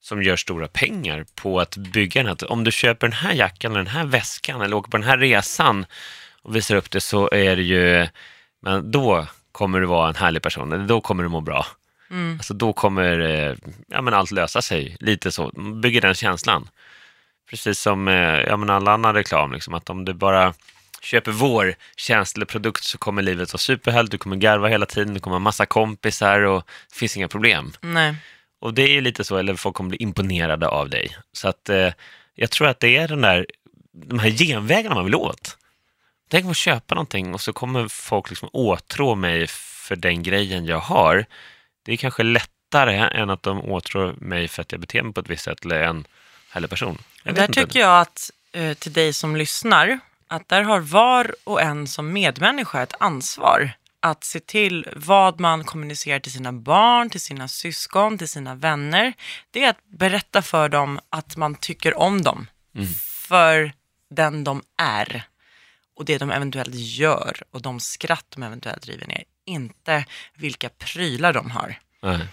som 0.00 0.22
gör 0.22 0.36
stora 0.36 0.68
pengar 0.68 1.26
på 1.34 1.60
att 1.60 1.76
bygga 1.76 2.22
den 2.22 2.36
här. 2.40 2.52
Om 2.52 2.64
du 2.64 2.72
köper 2.72 3.06
den 3.06 3.16
här 3.16 3.32
jackan 3.32 3.72
eller 3.72 3.84
den 3.84 3.92
här 3.92 4.04
väskan 4.04 4.60
eller 4.60 4.76
åker 4.76 4.90
på 4.90 4.96
den 4.96 5.06
här 5.06 5.18
resan 5.18 5.86
och 6.42 6.56
visar 6.56 6.76
upp 6.76 6.90
det 6.90 7.00
så 7.00 7.30
är 7.32 7.56
det 7.56 7.62
ju, 7.62 8.08
men 8.62 8.90
då 8.90 9.26
kommer 9.52 9.80
du 9.80 9.86
vara 9.86 10.08
en 10.08 10.14
härlig 10.14 10.42
person, 10.42 10.72
eller 10.72 10.86
då 10.86 11.00
kommer 11.00 11.22
du 11.22 11.28
må 11.28 11.40
bra. 11.40 11.66
Mm. 12.10 12.34
Alltså 12.38 12.54
då 12.54 12.72
kommer 12.72 13.20
eh, 13.20 13.56
ja, 13.86 14.02
men 14.02 14.14
allt 14.14 14.30
lösa 14.30 14.62
sig, 14.62 14.96
lite 15.00 15.32
så. 15.32 15.50
Bygger 15.82 16.00
den 16.00 16.14
känslan. 16.14 16.68
Precis 17.50 17.80
som 17.80 18.08
eh, 18.08 18.40
ja, 18.40 18.56
men 18.56 18.70
all 18.70 18.88
annan 18.88 19.14
reklam, 19.14 19.52
liksom, 19.52 19.74
att 19.74 19.90
om 19.90 20.04
du 20.04 20.14
bara 20.14 20.54
köper 21.02 21.32
vår 21.32 21.74
tjänst 21.96 22.36
eller 22.36 22.46
produkt 22.46 22.84
så 22.84 22.98
kommer 22.98 23.22
livet 23.22 23.52
vara 23.52 23.58
superhärligt, 23.58 24.10
du 24.10 24.18
kommer 24.18 24.36
garva 24.36 24.68
hela 24.68 24.86
tiden, 24.86 25.14
du 25.14 25.20
kommer 25.20 25.34
ha 25.34 25.40
massa 25.40 25.66
kompisar 25.66 26.40
och 26.40 26.62
det 26.88 26.98
finns 26.98 27.16
inga 27.16 27.28
problem. 27.28 27.72
Nej. 27.80 28.14
Och 28.66 28.74
det 28.74 28.82
är 28.82 28.92
ju 28.92 29.00
lite 29.00 29.24
så, 29.24 29.36
eller 29.36 29.54
folk 29.54 29.76
kommer 29.76 29.90
bli 29.90 29.98
imponerade 29.98 30.68
av 30.68 30.90
dig. 30.90 31.16
Så 31.32 31.48
att 31.48 31.68
eh, 31.68 31.92
jag 32.34 32.50
tror 32.50 32.68
att 32.68 32.80
det 32.80 32.96
är 32.96 33.08
den 33.08 33.20
där, 33.20 33.46
de 33.92 34.18
här 34.18 34.30
genvägarna 34.30 34.94
man 34.94 35.04
vill 35.04 35.14
åt. 35.14 35.56
Tänk 36.28 36.44
om 36.44 36.50
att 36.50 36.56
köpa 36.56 36.94
någonting 36.94 37.34
och 37.34 37.40
så 37.40 37.52
kommer 37.52 37.88
folk 37.88 38.30
liksom 38.30 38.48
åtrå 38.52 39.14
mig 39.14 39.46
för 39.86 39.96
den 39.96 40.22
grejen 40.22 40.66
jag 40.66 40.78
har. 40.78 41.26
Det 41.82 41.92
är 41.92 41.96
kanske 41.96 42.22
lättare 42.22 42.96
än 43.20 43.30
att 43.30 43.42
de 43.42 43.64
åtrår 43.64 44.14
mig 44.18 44.48
för 44.48 44.62
att 44.62 44.72
jag 44.72 44.80
beter 44.80 45.02
mig 45.02 45.12
på 45.12 45.20
ett 45.20 45.30
visst 45.30 45.44
sätt 45.44 45.64
eller 45.64 45.82
en 45.82 46.06
härlig 46.50 46.70
person. 46.70 46.98
Jag 47.22 47.34
Där 47.34 47.46
tycker 47.46 47.80
jag 47.80 48.00
att 48.00 48.30
eh, 48.52 48.74
till 48.74 48.92
dig 48.92 49.12
som 49.12 49.36
lyssnar, 49.36 49.98
att 50.28 50.48
där 50.48 50.62
har 50.62 50.80
var 50.80 51.34
och 51.44 51.62
en 51.62 51.86
som 51.86 52.12
medmänniska 52.12 52.82
ett 52.82 52.94
ansvar 53.00 53.72
att 54.10 54.24
se 54.24 54.40
till 54.40 54.88
vad 54.96 55.40
man 55.40 55.64
kommunicerar 55.64 56.18
till 56.18 56.32
sina 56.32 56.52
barn, 56.52 57.10
till 57.10 57.20
sina 57.20 57.48
syskon, 57.48 58.18
till 58.18 58.28
sina 58.28 58.54
vänner. 58.54 59.12
Det 59.50 59.64
är 59.64 59.70
att 59.70 59.84
berätta 59.84 60.42
för 60.42 60.68
dem 60.68 61.00
att 61.10 61.36
man 61.36 61.54
tycker 61.54 61.98
om 61.98 62.22
dem 62.22 62.46
för 63.28 63.72
den 64.10 64.44
de 64.44 64.62
är 64.78 65.22
och 65.96 66.04
det 66.04 66.18
de 66.18 66.30
eventuellt 66.30 66.74
gör 66.74 67.42
och 67.50 67.62
de 67.62 67.80
skratt 67.80 68.26
de 68.28 68.42
eventuellt 68.42 68.82
driver 68.82 69.06
ner. 69.06 69.24
Inte 69.46 70.04
vilka 70.34 70.68
prylar 70.68 71.32
de 71.32 71.50
har. 71.50 71.78
Nej. 72.02 72.26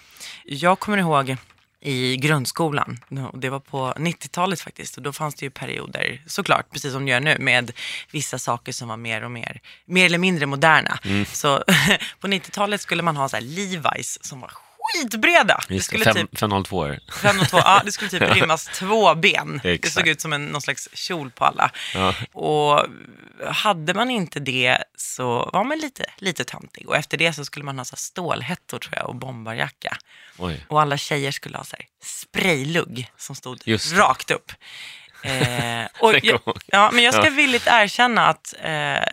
Jag 0.46 0.80
kommer 0.80 0.98
ihåg 0.98 1.38
i 1.84 2.18
grundskolan, 2.18 3.00
och 3.32 3.40
det 3.40 3.50
var 3.50 3.60
på 3.60 3.94
90-talet 3.98 4.62
faktiskt, 4.62 4.98
och 4.98 5.04
då 5.04 5.14
fanns 5.14 5.36
det 5.36 5.46
ju 5.46 5.50
perioder, 5.50 6.22
såklart, 6.28 6.72
precis 6.72 6.94
som 6.94 7.06
det 7.06 7.12
gör 7.12 7.20
nu, 7.20 7.38
med 7.40 7.72
vissa 8.12 8.40
saker 8.40 8.72
som 8.72 8.88
var 8.88 8.98
mer 8.98 9.24
och 9.24 9.32
mer, 9.32 9.62
mer 9.86 10.06
eller 10.06 10.18
mindre 10.18 10.46
moderna. 10.46 11.00
Så 11.34 11.58
på 12.20 12.28
90-talet 12.28 12.82
skulle 12.82 13.04
man 13.04 13.18
ha 13.18 13.30
så 13.30 13.36
här 13.36 13.44
Levi's 13.44 14.18
som 14.22 14.40
var 14.40 14.52
skitbreda. 14.84 15.64
Det 15.68 15.74
Just 15.74 15.92
det, 15.92 15.98
skulle 15.98 16.14
fem, 16.14 16.28
typ 16.28 16.40
502 16.40 16.78
år. 16.78 17.00
502, 17.22 17.58
ja, 17.58 17.82
det 17.86 17.92
skulle 17.92 18.10
typ 18.10 18.22
rymmas 18.36 18.66
två 18.66 19.16
ben. 19.16 19.60
Det 19.64 19.72
Exakt. 19.72 19.94
såg 19.94 20.08
ut 20.08 20.22
som 20.22 20.34
en, 20.34 20.46
någon 20.46 20.62
slags 20.62 20.90
kjol 20.94 21.32
på 21.32 21.46
alla. 21.46 21.72
Ja. 21.94 22.16
Och 22.34 22.86
hade 23.52 23.94
man 23.94 24.10
inte 24.10 24.40
det 24.40 24.78
så 24.98 25.50
var 25.54 25.64
man 25.64 25.78
lite, 25.78 26.06
lite 26.18 26.44
töntig. 26.44 26.90
Och 26.90 26.98
efter 26.98 27.18
det 27.18 27.34
så 27.34 27.46
skulle 27.46 27.66
man 27.66 27.78
ha 27.78 27.86
så 27.86 27.96
stålhättor 27.96 28.80
tror 28.80 28.96
jag 28.96 29.10
och 29.10 29.16
bombarjacka. 29.16 29.98
Oj. 30.38 30.66
Och 30.70 30.82
alla 30.82 30.98
tjejer 30.98 31.32
skulle 31.32 31.58
ha 31.58 31.64
så 31.64 31.76
spraylugg 32.04 33.12
som 33.18 33.36
stod 33.36 33.62
det. 33.66 33.78
rakt 33.78 34.32
upp. 34.32 34.52
Eh, 35.24 35.86
och 36.00 36.14
jag, 36.24 36.40
ja, 36.66 36.90
men 36.94 37.04
jag 37.04 37.14
ska 37.14 37.30
villigt 37.30 37.68
erkänna 37.68 38.28
att 38.28 38.54
eh, 38.62 39.04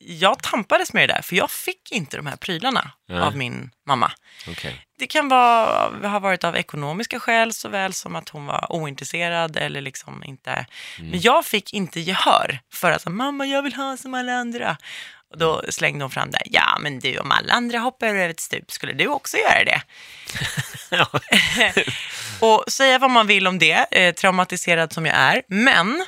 jag 0.00 0.42
tampades 0.42 0.92
med 0.92 1.08
det 1.08 1.14
där, 1.14 1.22
för 1.22 1.36
jag 1.36 1.50
fick 1.50 1.92
inte 1.92 2.16
de 2.16 2.26
här 2.26 2.36
prylarna 2.36 2.90
Nej. 3.08 3.20
av 3.20 3.36
min 3.36 3.70
mamma. 3.86 4.12
Okej. 4.48 4.86
Det 4.98 5.06
kan 5.06 5.28
vara, 5.28 6.08
ha 6.08 6.18
varit 6.18 6.44
av 6.44 6.56
ekonomiska 6.56 7.20
skäl 7.20 7.52
såväl 7.52 7.92
som 7.92 8.16
att 8.16 8.28
hon 8.28 8.46
var 8.46 8.72
ointresserad 8.72 9.56
eller 9.56 9.80
liksom 9.80 10.24
inte. 10.24 10.50
Mm. 10.50 11.10
Men 11.10 11.20
jag 11.20 11.44
fick 11.44 11.72
inte 11.72 12.00
gehör 12.00 12.60
för 12.72 12.90
att 12.90 13.06
mamma 13.06 13.46
jag 13.46 13.62
vill 13.62 13.74
ha 13.74 13.96
som 13.96 14.14
alla 14.14 14.32
andra. 14.32 14.76
Och 15.30 15.38
då 15.38 15.62
slängde 15.68 16.04
hon 16.04 16.10
fram 16.10 16.30
det, 16.30 16.42
ja 16.44 16.78
men 16.80 16.98
du 16.98 17.18
om 17.18 17.30
alla 17.32 17.52
andra 17.52 17.78
hoppar 17.78 18.06
över 18.06 18.28
ett 18.28 18.40
stup, 18.40 18.70
skulle 18.72 18.92
du 18.92 19.06
också 19.06 19.36
göra 19.36 19.64
det? 19.64 19.82
Och 22.40 22.64
säga 22.68 22.98
vad 22.98 23.10
man 23.10 23.26
vill 23.26 23.46
om 23.46 23.58
det, 23.58 23.86
eh, 23.90 24.14
traumatiserad 24.14 24.92
som 24.92 25.06
jag 25.06 25.14
är, 25.16 25.42
men 25.48 26.06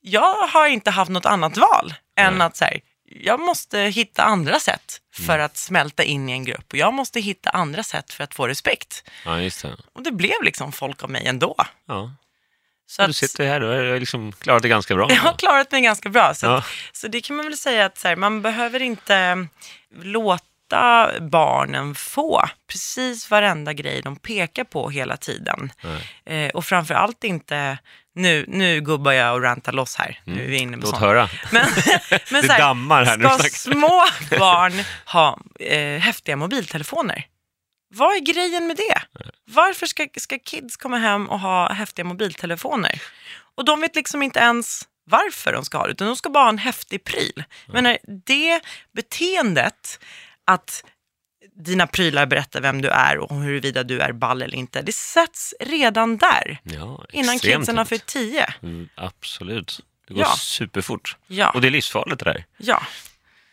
jag 0.00 0.34
har 0.48 0.66
inte 0.66 0.90
haft 0.90 1.10
något 1.10 1.26
annat 1.26 1.56
val 1.56 1.94
än 2.16 2.40
att 2.40 2.56
så 2.56 2.64
här, 2.64 2.80
jag 3.20 3.40
måste 3.40 3.78
hitta 3.78 4.22
andra 4.22 4.60
sätt 4.60 5.00
för 5.14 5.34
Mm. 5.34 5.46
att 5.46 5.56
smälta 5.56 6.02
in 6.04 6.28
i 6.28 6.32
en 6.32 6.44
grupp 6.44 6.72
och 6.72 6.78
jag 6.78 6.94
måste 6.94 7.20
hitta 7.20 7.50
andra 7.50 7.82
sätt 7.82 8.12
för 8.12 8.24
att 8.24 8.34
få 8.34 8.48
respekt. 8.48 9.04
ja, 9.24 9.32
det. 9.32 9.76
Och 9.92 10.02
det 10.02 10.12
blev 10.12 10.42
liksom 10.42 10.72
folk 10.72 11.02
av 11.02 11.10
mig 11.10 11.26
ändå. 11.26 11.56
Ja. 11.88 12.12
Så 12.86 13.02
Du 13.02 13.08
att, 13.10 13.16
sitter 13.16 13.46
här, 13.46 13.60
du 13.60 13.66
har 13.66 14.00
liksom 14.00 14.32
klarat 14.32 14.62
det 14.62 14.68
ganska 14.68 14.94
bra. 14.94 15.06
jag 15.10 15.16
har 15.22 15.32
klarat 15.38 15.72
mig 15.72 15.80
ganska 15.80 16.08
bra. 16.08 16.34
Så, 16.34 16.46
Ja. 16.46 16.56
att, 16.58 16.64
så 16.92 17.08
det 17.08 17.20
kan 17.20 17.36
man 17.36 17.44
väl 17.46 17.56
säga 17.56 17.84
att 17.86 17.98
så 17.98 18.08
här, 18.08 18.16
man 18.16 18.42
behöver 18.42 18.82
inte 18.82 19.46
låta 20.02 21.10
barnen 21.20 21.94
få 21.94 22.44
precis 22.72 23.30
varenda 23.30 23.72
grej 23.72 24.02
de 24.02 24.16
pekar 24.16 24.64
på 24.64 24.90
hela 24.90 25.16
tiden. 25.16 25.72
Eh, 26.26 26.48
och 26.50 26.64
framför 26.64 26.94
allt 26.94 27.24
inte, 27.24 27.78
nu, 28.14 28.44
nu 28.48 28.80
gubbar 28.80 29.12
jag 29.12 29.34
och 29.34 29.42
rantar 29.42 29.72
loss 29.72 29.96
här. 29.96 30.20
Nu 30.24 30.44
är 30.44 30.48
vi 30.48 30.56
inne 30.56 30.76
på 30.76 30.80
Låt 30.82 30.90
sånt. 30.90 31.00
höra. 31.02 31.28
Men, 31.52 31.66
men 32.30 32.42
Det 32.42 32.52
här, 32.52 32.58
dammar 32.58 33.04
här 33.04 33.16
när 33.16 33.28
du 33.38 33.38
ska 33.44 33.48
små 33.70 34.04
barn 34.38 34.72
ha 35.06 35.38
eh, 35.60 36.00
häftiga 36.00 36.36
mobiltelefoner? 36.36 37.26
Vad 37.94 38.16
är 38.16 38.20
grejen 38.20 38.66
med 38.66 38.76
det? 38.76 39.02
Varför 39.54 39.86
ska, 39.86 40.06
ska 40.16 40.38
kids 40.38 40.76
komma 40.76 40.98
hem 40.98 41.28
och 41.30 41.40
ha 41.40 41.72
häftiga 41.72 42.04
mobiltelefoner? 42.04 43.02
Och 43.54 43.64
de 43.64 43.80
vet 43.80 43.96
liksom 43.96 44.22
inte 44.22 44.38
ens 44.38 44.82
varför 45.10 45.52
de 45.52 45.64
ska 45.64 45.78
ha 45.78 45.86
det, 45.86 45.92
utan 45.92 46.06
de 46.06 46.16
ska 46.16 46.28
bara 46.30 46.44
ha 46.44 46.48
en 46.48 46.58
häftig 46.58 47.04
pryl. 47.04 47.44
Men 47.66 47.96
det 48.26 48.60
beteendet 48.92 49.98
att 50.44 50.84
dina 51.56 51.86
prylar 51.86 52.26
berättar 52.26 52.60
vem 52.60 52.82
du 52.82 52.88
är 52.88 53.18
och 53.18 53.42
huruvida 53.42 53.82
du 53.82 54.00
är 54.00 54.12
ball 54.12 54.42
eller 54.42 54.56
inte, 54.56 54.82
det 54.82 54.92
sätts 54.94 55.54
redan 55.60 56.16
där. 56.16 56.58
Ja, 56.62 57.04
Innan 57.12 57.38
kidsen 57.38 57.78
har 57.78 57.84
fyllt 57.84 58.06
tio. 58.06 58.46
Mm, 58.62 58.88
absolut. 58.94 59.80
Det 60.08 60.14
går 60.14 60.22
Ja. 60.22 60.34
superfort. 60.36 61.16
Ja, 61.26 61.50
Och 61.50 61.60
det 61.60 61.68
är 61.68 61.70
livsfarligt 61.70 62.24
det 62.24 62.32
där. 62.32 62.44
ja. 62.56 62.82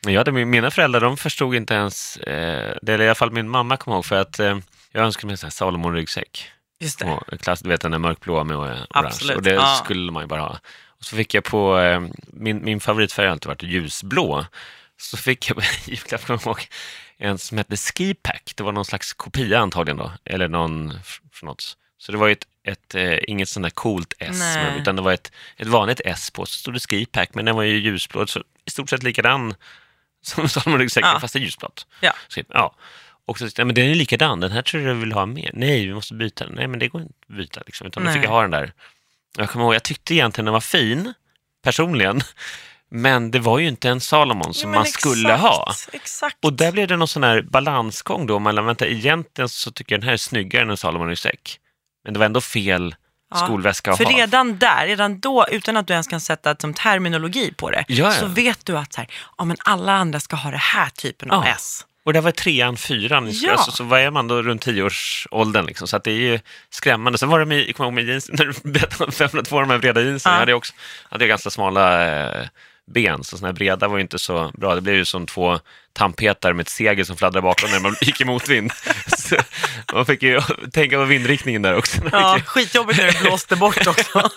Jag 0.06 0.18
hade, 0.18 0.32
mina 0.32 0.72
föräldrar 0.72 1.00
de 1.02 1.18
förstod 1.18 1.56
inte 1.56 1.74
ens, 1.74 2.18
eh, 2.18 2.78
det 2.82 2.94
är 2.94 3.02
i 3.02 3.06
alla 3.06 3.16
fall 3.16 3.32
min 3.32 3.50
mamma 3.50 3.78
kommer 3.78 3.98
ihåg, 3.98 4.06
för 4.06 4.16
att 4.22 4.40
eh, 4.40 4.58
jag 4.92 5.06
önskade 5.06 5.28
mig 5.28 5.38
en 5.44 5.52
Salomon-ryggsäck. 5.52 6.52
just 6.80 7.00
det. 7.00 7.06
Och 7.06 7.40
klass, 7.40 7.60
du 7.60 7.70
vet 7.70 7.82
den 7.82 7.92
där 7.92 8.00
mörkblåa 8.00 8.44
med 8.44 8.58
orange. 8.58 8.86
Absolut, 8.90 9.36
Och 9.38 9.44
det 9.44 9.54
ja. 9.54 9.82
skulle 9.84 10.12
man 10.12 10.24
ju 10.24 10.28
bara 10.28 10.42
ha. 10.42 10.60
Och 10.88 11.06
så 11.06 11.16
fick 11.16 11.34
jag 11.34 11.44
på, 11.44 11.80
eh, 11.80 12.02
min, 12.28 12.64
min 12.64 12.80
favoritfärg 12.80 13.26
har 13.26 13.32
alltid 13.32 13.48
varit 13.48 13.64
ljusblå. 13.64 14.46
Så 14.98 15.18
fick 15.18 15.50
jag 15.50 15.58
i 15.58 15.92
julklapp, 15.92 16.26
kommer 16.26 16.40
jag 16.44 16.48
ihåg, 16.48 16.68
en 17.18 17.38
som 17.38 17.58
hette 17.58 17.78
Ski 17.78 18.14
Pack. 18.14 18.54
Det 18.56 18.64
var 18.64 18.72
någon 18.72 18.86
slags 18.86 19.14
kopia 19.14 19.60
antagligen 19.60 19.98
då, 19.98 20.12
eller 20.26 20.48
någon 20.48 20.94
från 21.32 21.48
något. 21.48 21.78
Så 21.98 22.12
det 22.12 22.18
var 22.18 22.28
ju 22.28 22.34
ett, 22.34 22.46
ett 22.64 22.96
eh, 22.96 23.18
inget 23.28 23.50
sånt 23.50 23.64
där 23.64 23.70
coolt 23.70 24.14
S, 24.20 24.36
Nej. 24.40 24.80
utan 24.82 24.96
det 24.96 25.02
var 25.02 25.12
ett, 25.14 25.32
ett 25.58 25.68
vanligt 25.68 26.02
S 26.06 26.32
på. 26.32 26.46
Så 26.46 26.58
stod 26.58 26.74
det 26.74 26.80
Ski 26.80 27.06
Pack, 27.06 27.30
men 27.34 27.46
den 27.46 27.56
var 27.56 27.64
ju 27.64 27.78
ljusblå, 27.80 28.28
så 28.28 28.44
i 28.66 28.70
stort 28.70 28.90
sett 28.90 29.04
likadan 29.04 29.56
som 30.22 30.48
Salomon-ryggsäcken, 30.48 31.10
Ja. 31.14 31.20
fast 31.20 31.34
det 31.34 31.40
är 31.40 31.42
ljusblått. 31.42 31.88
Ja. 32.00 32.14
Så, 32.28 32.42
ja. 32.50 32.76
Och 33.26 33.38
så, 33.38 33.48
ja, 33.56 33.66
men 33.66 33.76
den 33.76 33.86
är 33.86 33.96
likadan, 33.96 34.40
den 34.40 34.52
här 34.52 34.62
tror 34.62 34.84
jag 34.84 34.94
vill 34.96 35.12
ha 35.12 35.26
mer. 35.26 35.52
Nej, 35.54 35.86
vi 35.88 35.94
måste 35.94 36.14
byta 36.14 36.46
den. 36.46 36.56
Nej, 36.56 36.68
men 36.68 36.80
det 36.80 36.88
går 36.88 37.02
inte 37.02 37.14
att 37.30 37.36
byta, 37.38 37.62
liksom, 37.66 37.88
utan 37.88 38.04
då 38.04 38.10
Nej. 38.10 38.18
fick 38.20 38.26
jag 38.26 38.32
ha 38.32 38.42
den 38.42 38.52
där. 38.52 38.74
Jag 39.38 39.50
kommer 39.50 39.66
ihåg, 39.66 39.76
jag 39.76 39.84
tyckte 39.84 40.14
egentligen 40.14 40.46
den 40.46 40.54
var 40.54 40.62
fin, 40.62 41.14
personligen, 41.64 42.22
men 42.90 43.32
det 43.32 43.40
var 43.40 43.60
ju 43.60 43.68
inte 43.68 43.90
en 43.90 44.02
Salomon 44.02 44.54
som 44.54 44.74
Ja, 44.74 44.80
man 44.80 44.86
skulle 44.86 45.34
ha. 45.34 45.66
exakt, 45.70 45.96
Exakt. 45.96 46.38
Och 46.46 46.54
där 46.54 46.72
blev 46.72 46.88
det 46.88 46.98
någon 46.98 47.08
sån 47.08 47.24
här 47.24 47.42
balansgång 47.42 48.28
då, 48.28 48.40
mellan, 48.40 48.66
vänta, 48.66 48.88
egentligen 48.88 49.50
så 49.50 49.72
tycker 49.72 49.96
jag 49.96 50.02
den 50.02 50.06
här 50.08 50.14
är 50.14 50.18
snyggare 50.18 50.64
än 50.64 50.70
en 50.70 50.78
Salomon-ryggsäck. 50.78 51.58
Men 52.04 52.14
det 52.14 52.20
var 52.20 52.26
ändå 52.26 52.42
fel 52.42 52.96
Ja, 53.34 53.38
skolväska 53.38 53.92
att 53.92 53.98
För 53.98 54.06
ha. 54.06 54.12
redan 54.18 54.58
där, 54.58 54.88
redan 54.88 55.20
då, 55.20 55.46
utan 55.52 55.78
att 55.78 55.88
du 55.88 55.94
ens 55.94 56.08
kan 56.08 56.22
sätta 56.22 56.56
som 56.56 56.74
terminologi 56.74 57.54
på 57.58 57.70
det, 57.72 57.86
Ja, 57.88 58.12
så 58.12 58.26
vet 58.26 58.66
du 58.66 58.78
att 58.78 58.94
så 58.94 59.02
här, 59.02 59.10
ja, 59.38 59.44
men 59.46 59.58
alla 59.66 59.92
andra 59.94 60.20
ska 60.20 60.36
ha 60.36 60.52
det 60.52 60.58
här 60.58 60.90
typen 60.90 61.32
av. 61.32 61.46
S. 61.46 61.86
Och 62.06 62.14
det 62.14 62.22
var 62.22 62.32
trean, 62.32 62.78
fyran, 62.78 63.28
i 63.28 63.32
Ja. 63.44 63.52
alltså, 63.52 63.72
så 63.72 63.84
vad 63.84 64.00
är 64.02 64.12
man 64.12 64.28
då 64.28 64.42
runt 64.42 64.62
tioårsåldern 64.62 65.66
liksom? 65.66 65.88
Så 65.88 65.98
att 65.98 66.04
det 66.04 66.12
är 66.12 66.16
ju 66.16 66.40
skrämmande. 66.70 67.18
Sen 67.20 67.30
var 67.30 67.40
det 67.40 67.46
med, 67.46 67.68
jag 67.68 67.76
kommer 67.76 67.88
ihåg 67.88 67.94
med 67.94 68.04
jeans, 68.08 68.30
när 68.34 68.46
du 68.46 68.54
berättade 68.72 69.04
om 69.06 69.12
502, 69.12 69.60
de 69.60 69.70
här 69.70 69.78
breda 69.78 70.02
jeansen, 70.02 70.30
Ja. 70.32 70.36
jag 70.36 70.40
hade 70.40 70.54
också 70.54 70.74
hade 71.10 71.24
jag 71.24 71.30
ganska 71.30 71.50
smala 71.50 72.08
eh, 72.42 72.48
ben, 72.94 73.24
så 73.24 73.38
såna 73.38 73.48
här 73.48 73.54
breda 73.54 73.88
var 73.88 73.98
ju 73.98 74.02
inte 74.02 74.20
så 74.20 74.52
bra. 74.58 74.76
Det 74.76 74.82
blev 74.82 74.96
ju 74.96 75.06
som 75.06 75.26
två 75.26 75.60
tandpetare 75.94 76.54
med 76.54 76.64
ett 76.64 76.70
segel 76.70 77.06
som 77.06 77.18
fladdrade 77.18 77.42
bakom 77.44 77.70
när 77.72 77.80
man 77.80 77.96
gick 78.02 78.22
i 78.22 78.26
motvind. 78.26 78.72
Så 79.18 79.36
man 79.94 80.06
fick 80.06 80.24
ju 80.24 80.42
tänka 80.74 80.96
på 80.98 81.04
vindriktningen 81.06 81.62
där 81.62 81.76
också. 81.76 82.02
Ja, 82.12 82.40
skitjobbigt 82.46 83.00
när 83.00 83.12
det 83.12 83.20
blåste 83.22 83.56
bort 83.56 83.88
också. 83.88 84.30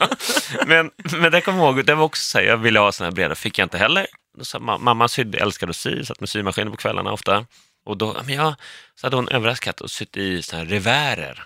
Men, 0.66 0.90
men 1.12 1.33
det 1.33 1.40
kommer 1.40 1.59
jag 1.59 1.66
ihåg, 1.76 1.85
det 1.85 1.94
var 1.94 2.04
också 2.04 2.23
så 2.23 2.38
här, 2.38 2.44
jag 2.44 2.56
ville 2.56 2.78
ha 2.78 2.92
såna 2.92 3.06
här 3.06 3.14
breda, 3.14 3.35
fick 3.35 3.59
jag 3.59 3.66
inte 3.66 3.78
heller. 3.78 4.06
Ma- 4.38 4.78
mamma 4.78 5.08
sydde, 5.08 5.38
älskade 5.38 5.70
att 5.70 5.76
sy, 5.76 6.04
satt 6.04 6.20
med 6.20 6.28
symaskinen 6.28 6.70
på 6.70 6.76
kvällarna 6.76 7.12
ofta. 7.12 7.46
Och 7.86 7.96
då, 7.96 8.16
men 8.24 8.34
jag, 8.34 8.54
så 8.94 9.06
hade 9.06 9.16
hon 9.16 9.28
överraskat 9.28 9.80
och 9.80 9.90
sytt 9.90 10.16
i 10.16 10.42
såna 10.42 10.62
här 10.62 10.66
revärer. 10.70 11.44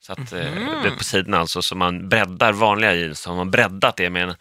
Så 0.00 0.12
att 0.12 0.18
eh, 0.18 0.38
det 0.82 0.88
är 0.88 0.96
på 0.98 1.04
sidorna 1.04 1.38
alltså, 1.38 1.62
så 1.62 1.74
man 1.76 2.08
breddar 2.08 2.52
vanliga 2.52 2.94
jeans, 2.94 3.20
så 3.20 3.30
har 3.30 3.36
man 3.36 3.50
breddat 3.50 3.96
det 3.96 4.10
med 4.10 4.22
en 4.28 4.34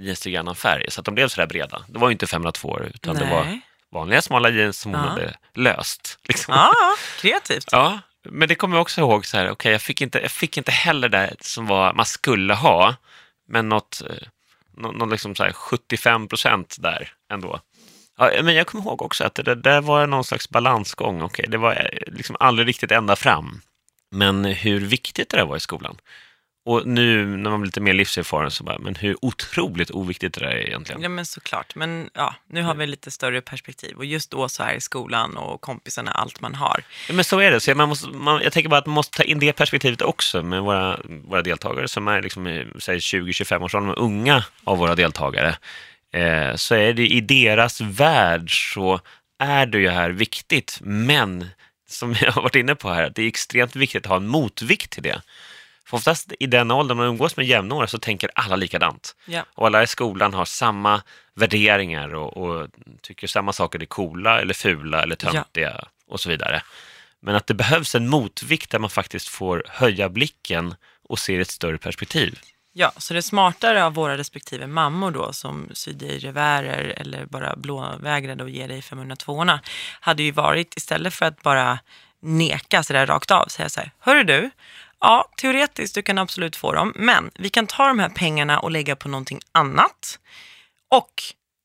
jeans 0.00 0.26
i 0.26 0.36
annan 0.36 0.54
färg, 0.56 0.90
så 0.90 1.00
att 1.00 1.04
de 1.04 1.14
blev 1.14 1.28
så 1.28 1.40
där 1.40 1.46
breda. 1.46 1.84
Det 1.88 1.98
var 1.98 2.08
ju 2.08 2.12
inte 2.12 2.26
502 2.26 2.80
utan 2.94 3.16
det 3.16 3.24
var 3.24 3.44
Nej. 3.44 3.60
vanliga 3.92 4.22
smala 4.22 4.48
jeans 4.50 4.78
som 4.80 4.94
hon 4.94 5.04
Ja. 5.04 5.08
hade 5.10 5.36
löst. 5.54 6.18
Liksom. 6.24 6.54
Ja, 6.54 6.72
kreativt. 7.20 7.68
Ja, 7.72 7.98
men 8.30 8.48
det 8.48 8.54
kommer 8.54 8.76
jag 8.76 8.82
också 8.82 9.00
ihåg, 9.00 9.26
så 9.26 9.36
här, 9.36 9.50
okay, 9.50 9.72
jag, 9.72 9.82
fick 9.82 10.00
inte, 10.00 10.20
jag 10.20 10.30
fick 10.30 10.56
inte 10.56 10.70
heller 10.70 11.08
det 11.08 11.34
som 11.40 11.66
var, 11.66 11.92
man 11.92 12.06
skulle 12.06 12.54
ha, 12.54 12.94
men 13.48 13.68
något, 13.68 14.02
någon 14.78 15.10
liksom 15.10 15.34
så 15.34 15.42
här 15.44 15.52
75 15.52 16.28
procent 16.28 16.76
där 16.78 17.12
ändå. 17.32 17.60
Ja, 18.18 18.30
men 18.42 18.54
jag 18.54 18.66
kommer 18.66 18.84
ihåg 18.84 19.02
också 19.02 19.24
att 19.24 19.34
det 19.34 19.54
där 19.54 19.80
var 19.80 20.06
någon 20.06 20.24
slags 20.24 20.50
balansgång. 20.50 21.22
Okay, 21.22 21.46
det 21.48 21.58
var 21.58 21.72
eh, 21.72 22.12
liksom 22.14 22.36
aldrig 22.40 22.68
riktigt 22.68 22.92
ända 22.92 23.16
fram. 23.16 23.60
Men 24.10 24.44
hur 24.44 24.80
viktigt 24.80 25.28
det 25.28 25.36
där 25.36 25.46
var 25.46 25.56
i 25.56 25.60
skolan. 25.60 25.96
Och 26.68 26.86
nu 26.86 27.26
när 27.26 27.50
man 27.50 27.60
blir 27.60 27.66
lite 27.66 27.80
mer 27.80 27.94
livserfaren 27.94 28.50
så 28.50 28.64
bara, 28.64 28.78
men 28.78 28.94
hur 28.94 29.16
otroligt 29.24 29.90
oviktigt 29.90 30.34
det 30.34 30.40
där 30.40 30.50
är 30.50 30.66
egentligen. 30.66 31.02
Ja 31.02 31.08
men 31.08 31.26
såklart, 31.26 31.74
men 31.74 32.10
ja, 32.14 32.34
nu 32.46 32.62
har 32.62 32.74
vi 32.74 32.86
lite 32.86 33.10
större 33.10 33.40
perspektiv 33.40 33.96
och 33.96 34.04
just 34.04 34.30
då 34.30 34.48
så 34.48 34.62
är 34.62 34.78
skolan 34.78 35.36
och 35.36 35.60
kompisarna 35.60 36.10
allt 36.10 36.40
man 36.40 36.54
har. 36.54 36.82
Ja, 37.08 37.14
men 37.14 37.24
så 37.24 37.38
är 37.38 37.50
det. 37.50 37.60
Så 37.60 37.74
man 37.74 37.88
måste, 37.88 38.08
man, 38.08 38.42
jag 38.42 38.52
tänker 38.52 38.68
bara 38.70 38.78
att 38.78 38.86
man 38.86 38.94
måste 38.94 39.16
ta 39.16 39.22
in 39.22 39.38
det 39.38 39.52
perspektivet 39.52 40.02
också 40.02 40.42
med 40.42 40.62
våra, 40.62 41.00
våra 41.04 41.42
deltagare 41.42 41.88
som 41.88 42.08
är 42.08 42.22
liksom, 42.22 42.46
i, 42.46 42.66
säg 42.78 42.98
20-25 42.98 43.64
års 43.64 43.74
ålder, 43.74 43.94
de 43.94 44.02
unga 44.02 44.44
av 44.64 44.78
våra 44.78 44.94
deltagare. 44.94 45.56
Eh, 46.12 46.54
så 46.54 46.74
är 46.74 46.92
det 46.92 47.06
i 47.06 47.20
deras 47.20 47.80
värld 47.80 48.72
så 48.74 49.00
är 49.38 49.66
det 49.66 49.78
ju 49.78 49.88
här 49.88 50.10
viktigt, 50.10 50.78
men 50.82 51.48
som 51.88 52.14
jag 52.20 52.32
har 52.32 52.42
varit 52.42 52.56
inne 52.56 52.74
på 52.74 52.90
här, 52.90 53.02
att 53.02 53.14
det 53.14 53.22
är 53.22 53.28
extremt 53.28 53.76
viktigt 53.76 54.02
att 54.02 54.10
ha 54.10 54.16
en 54.16 54.26
motvikt 54.26 54.90
till 54.90 55.02
det. 55.02 55.22
För 55.88 55.96
oftast 55.96 56.32
i 56.40 56.46
den 56.46 56.70
åldern 56.70 56.96
man 56.96 57.06
umgås 57.06 57.36
med 57.36 57.46
jämnåriga 57.46 57.88
så 57.88 57.98
tänker 57.98 58.30
alla 58.34 58.56
likadant. 58.56 59.16
Ja. 59.26 59.44
Och 59.54 59.66
alla 59.66 59.82
i 59.82 59.86
skolan 59.86 60.34
har 60.34 60.44
samma 60.44 61.02
värderingar 61.34 62.14
och, 62.14 62.36
och 62.36 62.68
tycker 63.02 63.26
samma 63.26 63.52
saker 63.52 63.82
är 63.82 63.86
coola 63.86 64.40
eller 64.40 64.54
fula 64.54 65.02
eller 65.02 65.16
töntiga 65.16 65.84
och 66.08 66.20
så 66.20 66.28
vidare. 66.28 66.62
Men 67.20 67.34
att 67.34 67.46
det 67.46 67.54
behövs 67.54 67.94
en 67.94 68.08
motvikt 68.08 68.70
där 68.70 68.78
man 68.78 68.90
faktiskt 68.90 69.28
får 69.28 69.64
höja 69.68 70.08
blicken 70.08 70.74
och 71.08 71.18
se 71.18 71.36
ett 71.36 71.50
större 71.50 71.78
perspektiv. 71.78 72.38
Ja, 72.72 72.92
så 72.96 73.14
det 73.14 73.22
smartare 73.22 73.84
av 73.84 73.94
våra 73.94 74.18
respektive 74.18 74.66
mammor 74.66 75.10
då 75.10 75.32
som 75.32 75.68
syr 75.72 75.92
dig 75.92 76.18
revärer 76.18 76.94
eller 76.96 77.26
bara 77.26 77.56
blåvägrade 77.56 78.42
och 78.44 78.50
ger 78.50 78.68
dig 78.68 78.82
502 78.82 79.46
hade 80.00 80.22
ju 80.22 80.30
varit 80.30 80.76
istället 80.76 81.14
för 81.14 81.26
att 81.26 81.42
bara 81.42 81.78
neka 82.20 82.82
sådär 82.82 83.06
rakt 83.06 83.30
av, 83.30 83.46
säga 83.46 83.68
så 83.68 83.80
här, 83.80 83.92
hörru 83.98 84.24
du, 84.24 84.50
ja 85.00 85.28
teoretiskt 85.36 85.94
du 85.94 86.02
kan 86.02 86.18
absolut 86.18 86.56
få 86.56 86.72
dem, 86.72 86.92
men 86.96 87.30
vi 87.34 87.48
kan 87.50 87.66
ta 87.66 87.86
de 87.88 87.98
här 87.98 88.08
pengarna 88.08 88.58
och 88.58 88.70
lägga 88.70 88.96
på 88.96 89.08
någonting 89.08 89.40
annat 89.52 90.18
och 90.90 91.12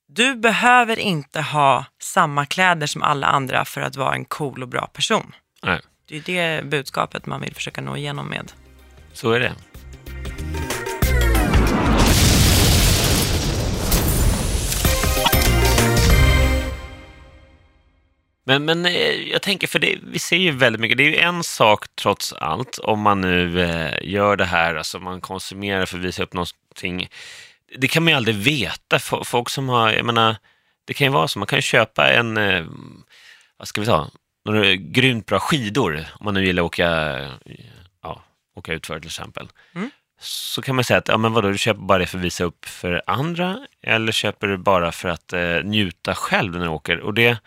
du 0.08 0.36
behöver 0.36 1.00
inte 1.00 1.42
ha 1.42 1.86
samma 2.02 2.46
kläder 2.46 2.88
som 2.88 3.02
alla 3.02 3.28
andra 3.28 3.66
för 3.66 3.82
att 3.82 3.96
vara 3.96 4.16
en 4.16 4.26
cool 4.26 4.62
och 4.62 4.68
bra 4.70 4.88
person. 4.88 5.36
Nej, 5.64 5.80
Det 6.08 6.18
är 6.18 6.22
det 6.22 6.66
budskapet 6.66 7.26
man 7.26 7.42
vill 7.42 7.56
försöka 7.56 7.82
nå 7.82 7.98
igenom 7.98 8.28
med. 8.28 8.52
så 9.14 9.32
är 9.32 9.40
det. 9.40 9.54
Men, 18.44 18.66
men 18.66 18.86
eh, 18.86 19.32
jag 19.32 19.42
tänker, 19.42 19.68
för 19.68 19.80
det, 19.80 19.98
vi 20.04 20.20
ser 20.20 20.38
ju 20.38 20.52
väldigt 20.52 20.80
mycket, 20.80 20.98
det 20.98 21.04
är 21.04 21.10
ju 21.10 21.18
en 21.18 21.44
sak 21.44 21.86
trots 21.96 22.34
allt 22.34 22.78
om 22.78 23.02
man 23.02 23.22
nu 23.22 23.62
eh, 23.62 23.94
gör 24.02 24.36
det 24.36 24.46
här, 24.46 24.76
alltså 24.76 25.00
man 25.00 25.22
konsumerar 25.22 25.86
för 25.86 25.98
att 25.98 26.04
visa 26.04 26.24
upp 26.24 26.34
någonting. 26.34 27.10
Det 27.78 27.88
kan 27.88 28.04
man 28.04 28.12
ju 28.12 28.18
aldrig 28.18 28.36
veta. 28.36 29.00
Folk 29.24 29.50
som 29.50 29.70
har, 29.70 29.92
jag 29.92 30.06
menar, 30.06 30.36
det 30.86 30.94
kan 30.94 31.08
ju 31.08 31.14
vara 31.14 31.28
så, 31.28 31.40
man 31.40 31.48
kan 31.48 31.58
ju 31.58 31.62
köpa 31.62 32.14
en, 32.14 32.38
eh, 32.38 32.66
vad 33.58 33.68
ska 33.68 33.82
vi 33.82 33.88
ta, 33.88 34.10
några 34.46 34.76
grymt 34.76 35.26
bra 35.26 35.40
skidor, 35.40 36.06
om 36.14 36.26
man 36.26 36.34
nu 36.34 36.46
gillar 36.46 36.64
att 36.64 36.68
åka, 36.68 36.90
ja, 38.02 38.24
åka 38.56 38.74
utför 38.74 39.00
till 39.00 39.08
exempel. 39.08 39.48
Mm. 39.76 39.90
Så 40.20 40.62
kan 40.62 40.76
man 40.76 40.84
säga 40.84 40.98
att, 40.98 41.08
ja 41.08 41.18
men 41.18 41.34
vadå, 41.34 41.50
du 41.50 41.58
köper 41.58 41.82
bara 41.82 41.98
det 41.98 42.06
för 42.06 42.18
att 42.18 42.24
visa 42.24 42.44
upp 42.44 42.66
för 42.66 43.02
andra, 43.08 43.68
eller 43.82 44.12
köper 44.12 44.48
du 44.48 44.58
bara 44.58 44.92
för 44.92 45.10
att 45.10 45.34
eh, 45.34 45.64
njuta 45.64 46.16
själv 46.16 46.54
när 46.54 46.66
du 46.66 46.68
åker? 46.68 47.00
Och 47.00 47.14
det, 47.14 47.38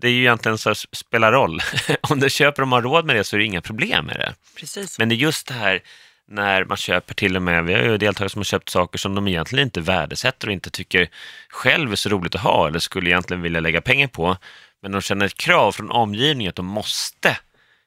det 0.00 0.08
är 0.08 0.12
ju 0.12 0.20
egentligen 0.20 0.58
så 0.58 0.70
att 0.70 0.84
spelar 0.92 1.32
roll. 1.32 1.60
Om 2.00 2.20
du 2.20 2.30
köper 2.30 2.62
och 2.62 2.68
har 2.68 2.82
råd 2.82 3.04
med 3.04 3.16
det 3.16 3.24
så 3.24 3.36
är 3.36 3.38
det 3.38 3.44
inga 3.44 3.60
problem 3.60 4.06
med 4.06 4.16
det. 4.16 4.34
Precis. 4.56 4.98
Men 4.98 5.08
det 5.08 5.14
är 5.14 5.16
just 5.16 5.46
det 5.46 5.54
här 5.54 5.82
när 6.30 6.64
man 6.64 6.76
köper 6.76 7.14
till 7.14 7.36
och 7.36 7.42
med, 7.42 7.64
vi 7.64 7.74
har 7.74 7.82
ju 7.82 7.98
deltagare 7.98 8.30
som 8.30 8.38
har 8.38 8.44
köpt 8.44 8.68
saker 8.68 8.98
som 8.98 9.14
de 9.14 9.28
egentligen 9.28 9.66
inte 9.66 9.80
värdesätter 9.80 10.46
och 10.46 10.52
inte 10.52 10.70
tycker 10.70 11.08
själv 11.48 11.92
är 11.92 11.96
så 11.96 12.08
roligt 12.08 12.34
att 12.34 12.40
ha 12.40 12.68
eller 12.68 12.78
skulle 12.78 13.10
egentligen 13.10 13.42
vilja 13.42 13.60
lägga 13.60 13.80
pengar 13.80 14.08
på. 14.08 14.36
Men 14.82 14.92
de 14.92 15.00
känner 15.00 15.26
ett 15.26 15.36
krav 15.36 15.72
från 15.72 15.90
omgivningen 15.90 16.50
att 16.50 16.56
de 16.56 16.66
måste 16.66 17.36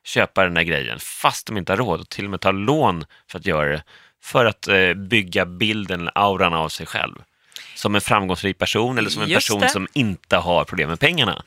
köpa 0.04 0.44
den 0.44 0.58
här 0.58 0.64
grejen 0.64 1.00
fast 1.00 1.48
de 1.48 1.58
inte 1.58 1.72
har 1.72 1.78
råd 1.78 2.00
och 2.00 2.10
till 2.10 2.26
och 2.26 2.32
med 2.32 2.42
ta 2.42 2.52
lån 2.52 3.06
för 3.32 3.40
att 3.40 3.46
göra 3.46 3.70
det. 3.70 3.84
För 4.22 4.46
att 4.46 4.68
eh, 4.68 4.94
bygga 4.94 5.46
bilden 5.46 6.02
eller 6.02 6.12
auran 6.16 6.54
av 6.54 6.70
sig 6.70 6.86
själv. 6.86 7.16
Som 7.76 7.96
en 7.96 8.02
framgångsrik 8.02 8.58
person 8.58 8.98
eller 8.98 9.10
som 9.10 9.22
en 9.24 9.30
Just 9.30 9.48
person 9.48 9.62
det. 9.62 9.70
som 9.70 9.88
inte 9.94 10.38
har 10.38 10.64
problem 10.66 10.90
med 10.90 11.00
pengarna. 11.00 11.44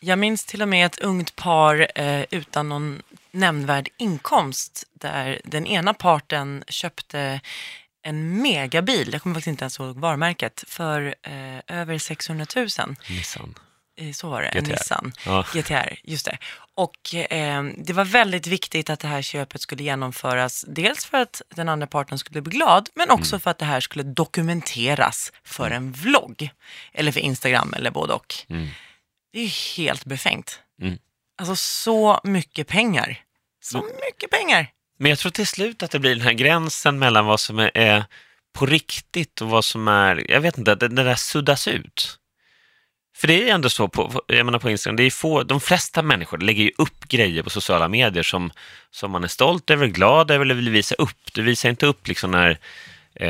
Jag 0.00 0.18
minns 0.18 0.44
till 0.44 0.62
och 0.62 0.68
med 0.68 0.86
ett 0.86 0.98
ungt 0.98 1.36
par 1.36 1.90
eh, 1.94 2.24
utan 2.30 2.68
någon 2.68 3.02
nämnvärd 3.30 3.88
inkomst 3.96 4.84
där 4.94 5.40
den 5.44 5.66
ena 5.66 5.94
parten 5.94 6.64
köpte 6.68 7.40
en 8.02 8.42
megabil, 8.42 9.08
jag 9.12 9.22
kommer 9.22 9.34
faktiskt 9.34 9.48
inte 9.48 9.62
ens 9.62 9.78
ihåg 9.78 9.96
varumärket, 9.96 10.64
för 10.66 11.14
eh, 11.22 11.78
över 11.80 11.98
600 11.98 12.46
000. 12.56 12.66
Nissan. 13.10 13.54
Eh, 13.96 14.12
Så 14.12 14.28
var 14.30 14.42
det, 14.42 14.50
GTR. 14.60 14.70
Nissan 14.70 15.12
Ja. 15.26 15.44
GTR. 15.54 15.98
Just 16.04 16.26
det. 16.26 16.38
Och 16.74 17.14
eh, 17.14 17.62
det 17.78 17.92
var 17.92 18.04
väldigt 18.04 18.46
viktigt 18.46 18.90
att 18.90 19.00
det 19.00 19.08
här 19.08 19.22
köpet 19.22 19.60
skulle 19.60 19.82
genomföras. 19.82 20.64
Dels 20.68 21.04
för 21.04 21.18
att 21.18 21.42
den 21.54 21.68
andra 21.68 21.86
parten 21.86 22.18
skulle 22.18 22.40
bli 22.42 22.52
glad, 22.52 22.88
men 22.94 23.10
också 23.10 23.34
Mm. 23.34 23.40
för 23.40 23.50
att 23.50 23.58
det 23.58 23.64
här 23.64 23.80
skulle 23.80 24.04
dokumenteras 24.04 25.32
för 25.44 25.70
en 25.70 25.92
vlogg. 25.92 26.50
Eller 26.92 27.12
för 27.12 27.20
Instagram 27.20 27.74
eller 27.76 27.90
både 27.90 28.12
och. 28.12 28.34
Mm. 28.48 28.68
Det 29.32 29.38
är 29.38 29.42
ju 29.42 29.48
helt 29.76 30.04
befängt. 30.04 30.60
Mm. 30.82 30.98
Alltså 31.38 31.56
så 31.56 32.20
mycket 32.24 32.66
pengar. 32.68 33.18
Så 33.62 33.78
mycket 33.78 34.30
pengar. 34.30 34.66
Men 34.98 35.10
jag 35.10 35.18
tror 35.18 35.32
till 35.32 35.46
slut 35.46 35.82
att 35.82 35.90
det 35.90 35.98
blir 35.98 36.10
den 36.14 36.24
här 36.24 36.32
gränsen 36.32 36.98
mellan 36.98 37.26
vad 37.26 37.40
som 37.40 37.58
är, 37.58 37.70
är 37.74 38.04
på 38.52 38.66
riktigt 38.66 39.40
och 39.40 39.48
vad 39.48 39.64
som 39.64 39.88
är, 39.88 40.30
jag 40.30 40.40
vet 40.40 40.58
inte, 40.58 40.74
det, 40.74 40.88
det 40.88 41.02
där 41.04 41.14
suddas 41.14 41.68
ut. 41.68 42.16
För 43.16 43.26
det 43.28 43.34
är 43.34 43.38
ju 43.38 43.48
ändå 43.48 43.70
så, 43.70 43.88
på, 43.88 44.22
jag 44.26 44.46
menar 44.46 44.58
på 44.58 44.70
Instagram, 44.70 44.96
det 44.96 45.02
är 45.02 45.10
få, 45.10 45.42
de 45.42 45.60
flesta 45.60 46.02
människor 46.02 46.38
lägger 46.38 46.62
ju 46.64 46.70
upp 46.78 47.08
grejer 47.08 47.42
på 47.42 47.50
sociala 47.50 47.88
medier 47.88 48.22
som, 48.22 48.52
som 48.90 49.10
man 49.10 49.24
är 49.24 49.28
stolt 49.28 49.70
över, 49.70 49.86
glad 49.86 50.30
över 50.30 50.44
eller 50.44 50.54
vill 50.54 50.70
visa 50.70 50.94
upp. 50.94 51.32
Du 51.32 51.42
visar 51.42 51.68
inte 51.70 51.86
upp 51.86 52.08
liksom 52.08 52.30
när, 52.30 52.58
eh, 53.14 53.28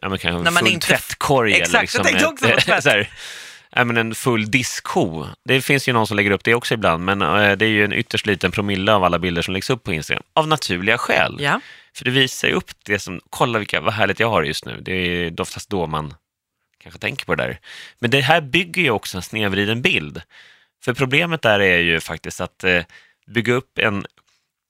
ja 0.00 0.08
men 0.08 0.18
kanske 0.18 0.30
När 0.30 0.50
man 0.50 0.62
full 0.62 0.72
inte- 0.72 0.86
tvättkorg 0.86 1.52
Exakt, 1.54 1.68
eller 1.68 1.78
jag 1.78 1.82
liksom 1.82 2.04
tänkte 2.04 2.24
ett- 2.24 2.32
också 2.32 2.70
på 2.74 2.80
tvätt. 2.80 3.08
men 3.76 3.96
en 3.96 4.14
full 4.14 4.50
diskho. 4.50 5.26
Det 5.44 5.62
finns 5.62 5.88
ju 5.88 5.92
någon 5.92 6.06
som 6.06 6.16
lägger 6.16 6.30
upp 6.30 6.44
det 6.44 6.54
också 6.54 6.74
ibland, 6.74 7.04
men 7.04 7.22
eh, 7.22 7.56
det 7.56 7.64
är 7.64 7.70
ju 7.70 7.84
en 7.84 7.92
ytterst 7.92 8.26
liten 8.26 8.50
promille 8.50 8.92
av 8.92 9.04
alla 9.04 9.18
bilder 9.18 9.42
som 9.42 9.54
läggs 9.54 9.70
upp 9.70 9.84
på 9.84 9.92
Instagram, 9.92 10.22
av 10.32 10.48
naturliga 10.48 10.98
skäl. 10.98 11.36
Ja. 11.40 11.60
För 11.94 12.04
det 12.04 12.10
visar 12.10 12.48
ju 12.48 12.54
upp 12.54 12.70
det 12.84 12.98
som, 12.98 13.20
kolla 13.30 13.58
vilka, 13.58 13.80
vad 13.80 13.94
härligt 13.94 14.20
jag 14.20 14.30
har 14.30 14.42
just 14.42 14.64
nu. 14.64 14.80
Det 14.80 14.92
är 14.92 15.40
oftast 15.40 15.70
då 15.70 15.86
man 15.86 16.14
kanske 16.82 17.00
tänker 17.00 17.26
på 17.26 17.34
det 17.34 17.42
där. 17.42 17.58
Men 17.98 18.10
det 18.10 18.20
här 18.20 18.40
bygger 18.40 18.82
ju 18.82 18.90
också 18.90 19.16
en 19.16 19.22
snedvriden 19.22 19.82
bild. 19.82 20.22
För 20.84 20.94
problemet 20.94 21.42
där 21.42 21.60
är 21.60 21.78
ju 21.78 22.00
faktiskt 22.00 22.40
att 22.40 22.64
eh, 22.64 22.82
bygga 23.26 23.54
upp 23.54 23.78
en, 23.78 24.06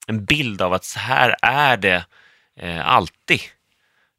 en 0.07 0.25
bild 0.25 0.63
av 0.63 0.73
att 0.73 0.85
så 0.85 0.99
här 0.99 1.37
är 1.43 1.77
det 1.77 2.05
eh, 2.61 2.89
alltid. 2.89 3.41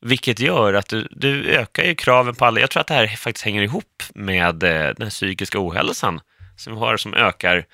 Vilket 0.01 0.39
gör 0.39 0.73
att 0.73 0.89
du, 0.89 1.07
du 1.11 1.45
ökar 1.49 1.83
ju 1.83 1.95
kraven 1.95 2.35
på 2.35 2.45
alla. 2.45 2.59
Jag 2.59 2.69
tror 2.69 2.81
att 2.81 2.87
det 2.87 2.93
här 2.93 3.07
faktiskt 3.07 3.45
hänger 3.45 3.61
ihop 3.61 4.03
med 4.15 4.63
eh, 4.63 4.93
den 4.97 5.09
psykiska 5.09 5.59
ohälsan 5.59 6.21
som 6.57 6.73
vi 6.73 6.79
har 6.79 6.97
som 6.97 7.13
ökar 7.13 7.65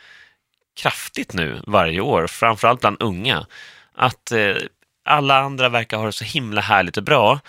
kraftigt 0.82 1.34
nu 1.34 1.62
varje 1.68 2.02
år, 2.02 2.28
framförallt 2.28 2.82
bland 2.82 2.98
unga. 3.00 3.46
Att 3.96 4.32
eh, 4.32 4.56
alla 5.06 5.40
andra 5.40 5.70
verkar 5.70 5.98
ha 5.98 6.06
det 6.06 6.12
så 6.12 6.24
himla 6.24 6.62
härligt 6.62 6.98
och 6.98 7.04
bra, 7.04 7.40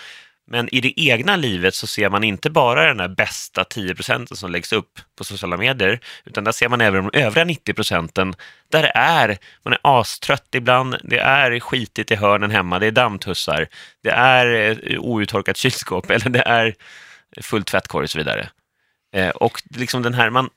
men 0.51 0.75
i 0.75 0.81
det 0.81 1.01
egna 1.01 1.37
livet 1.37 1.75
så 1.75 1.87
ser 1.87 2.09
man 2.09 2.25
inte 2.25 2.51
bara 2.51 2.87
den 2.87 3.01
här 3.01 3.09
bästa 3.09 3.65
10 3.65 3.95
procenten 3.95 4.37
som 4.37 4.51
läggs 4.51 4.73
upp 4.73 5.01
på 5.19 5.25
sociala 5.25 5.57
medier, 5.57 6.01
utan 6.25 6.45
där 6.45 6.53
ser 6.53 6.69
man 6.69 6.81
även 6.81 7.07
de 7.07 7.19
övriga 7.19 7.45
90 7.45 7.75
procenten 7.75 8.35
där 8.69 8.83
det 8.83 8.93
är, 8.95 9.39
man 9.63 9.73
är 9.73 9.81
astrött 9.83 10.49
ibland, 10.55 10.97
det 11.05 11.19
är 11.19 11.61
skitigt 11.61 12.11
i 12.11 12.15
hörnen 12.15 12.51
hemma, 12.51 12.79
det 12.79 12.87
är 12.87 12.91
dammtussar, 12.91 13.69
det 14.03 14.11
är 14.11 14.79
eh, 14.93 15.01
outtorkat 15.01 15.57
kylskåp 15.57 16.11
eller 16.11 16.31
det 16.31 16.43
är 16.43 16.75
full 17.43 17.65
tvättkorg 17.65 18.05
och 18.05 18.11
så 18.11 18.19
vidare. 18.19 18.49
Eh, 19.15 19.31
och 19.31 19.63
liksom 19.71 20.03
den 20.03 20.15
här, 20.15 20.31
man, 20.31 20.51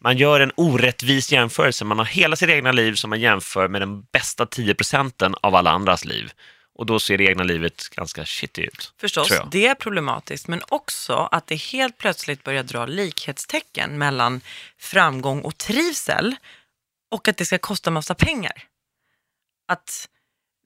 man 0.00 0.16
gör 0.16 0.40
en 0.40 0.52
orättvis 0.54 1.32
jämförelse. 1.32 1.84
Man 1.84 1.98
har 1.98 2.04
hela 2.04 2.36
sitt 2.36 2.48
egna 2.48 2.72
liv 2.72 2.94
som 2.94 3.10
man 3.10 3.20
jämför 3.20 3.68
med 3.68 3.82
den 3.82 4.02
bästa 4.02 4.46
10 4.46 4.74
procenten 4.74 5.34
av 5.42 5.54
alla 5.54 5.70
andras 5.70 6.04
liv. 6.04 6.32
Och 6.80 6.86
då 6.86 7.00
ser 7.00 7.18
det 7.18 7.24
egna 7.24 7.42
livet 7.42 7.88
ganska 7.88 8.24
shitty 8.26 8.62
ut. 8.62 8.92
Förstås, 9.00 9.28
det 9.50 9.66
är 9.66 9.74
problematiskt, 9.74 10.48
men 10.48 10.60
också 10.68 11.14
att 11.32 11.46
det 11.46 11.54
helt 11.56 11.98
plötsligt 11.98 12.44
börjar 12.44 12.62
dra 12.62 12.86
likhetstecken 12.86 13.98
mellan 13.98 14.40
framgång 14.78 15.40
och 15.42 15.58
trivsel 15.58 16.36
och 17.10 17.28
att 17.28 17.36
det 17.36 17.44
ska 17.46 17.58
kosta 17.58 17.90
massa 17.90 18.14
pengar. 18.14 18.64
Att 19.68 20.08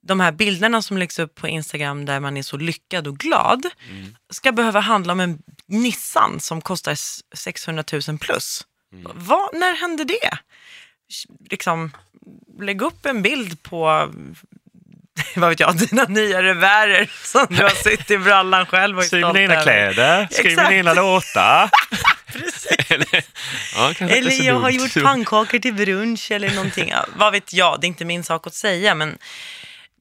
de 0.01 0.19
här 0.19 0.31
bilderna 0.31 0.81
som 0.81 0.97
läggs 0.97 1.19
upp 1.19 1.35
på 1.35 1.47
Instagram 1.47 2.05
där 2.05 2.19
man 2.19 2.37
är 2.37 2.43
så 2.43 2.57
lyckad 2.57 3.07
och 3.07 3.17
glad 3.17 3.65
Mm. 3.89 4.15
ska 4.29 4.51
behöva 4.51 4.79
handla 4.79 5.13
om 5.13 5.19
en 5.19 5.43
Nissan 5.65 6.39
som 6.39 6.61
kostar 6.61 6.91
s- 6.91 7.19
600 7.33 7.83
000 8.07 8.17
plus. 8.19 8.67
Mm. 8.93 9.11
Vad, 9.15 9.55
när 9.55 9.75
hände 9.75 10.03
det? 10.03 10.37
Liksom, 11.49 11.91
lägg 12.59 12.81
upp 12.81 13.05
en 13.05 13.21
bild 13.21 13.63
på 13.63 14.13
vad 15.35 15.49
vet 15.49 15.59
jag, 15.59 15.77
dina 15.77 16.03
nya 16.03 16.43
revärer 16.43 17.09
som 17.23 17.45
du 17.49 17.63
har 17.63 17.69
sytt 17.69 18.11
i 18.11 18.17
brallan 18.17 18.65
själv 18.65 18.97
och 18.97 19.03
är 19.03 19.07
Sy 19.07 19.19
stolt 19.19 19.33
mina 19.33 19.53
egna 19.53 19.55
över. 19.55 19.93
kläder, 19.93 20.27
skriv 20.31 20.59
mina 20.69 20.93
låtar. 20.93 21.69
Precis. 22.33 22.91
eller, 22.91 23.23
ja, 23.75 23.93
Eller 23.99 24.45
jag 24.45 24.55
har 24.59 24.69
gjort 24.69 25.03
pannkakor 25.03 25.59
till 25.59 25.73
brunch 25.73 26.31
eller 26.31 26.51
någonting. 26.55 26.89
Ja, 26.89 27.05
vad 27.15 27.31
vet 27.31 27.53
jag, 27.53 27.81
det 27.81 27.85
är 27.85 27.89
inte 27.89 28.05
min 28.05 28.23
sak 28.23 28.47
att 28.47 28.53
säga. 28.53 28.95
Men 28.95 29.17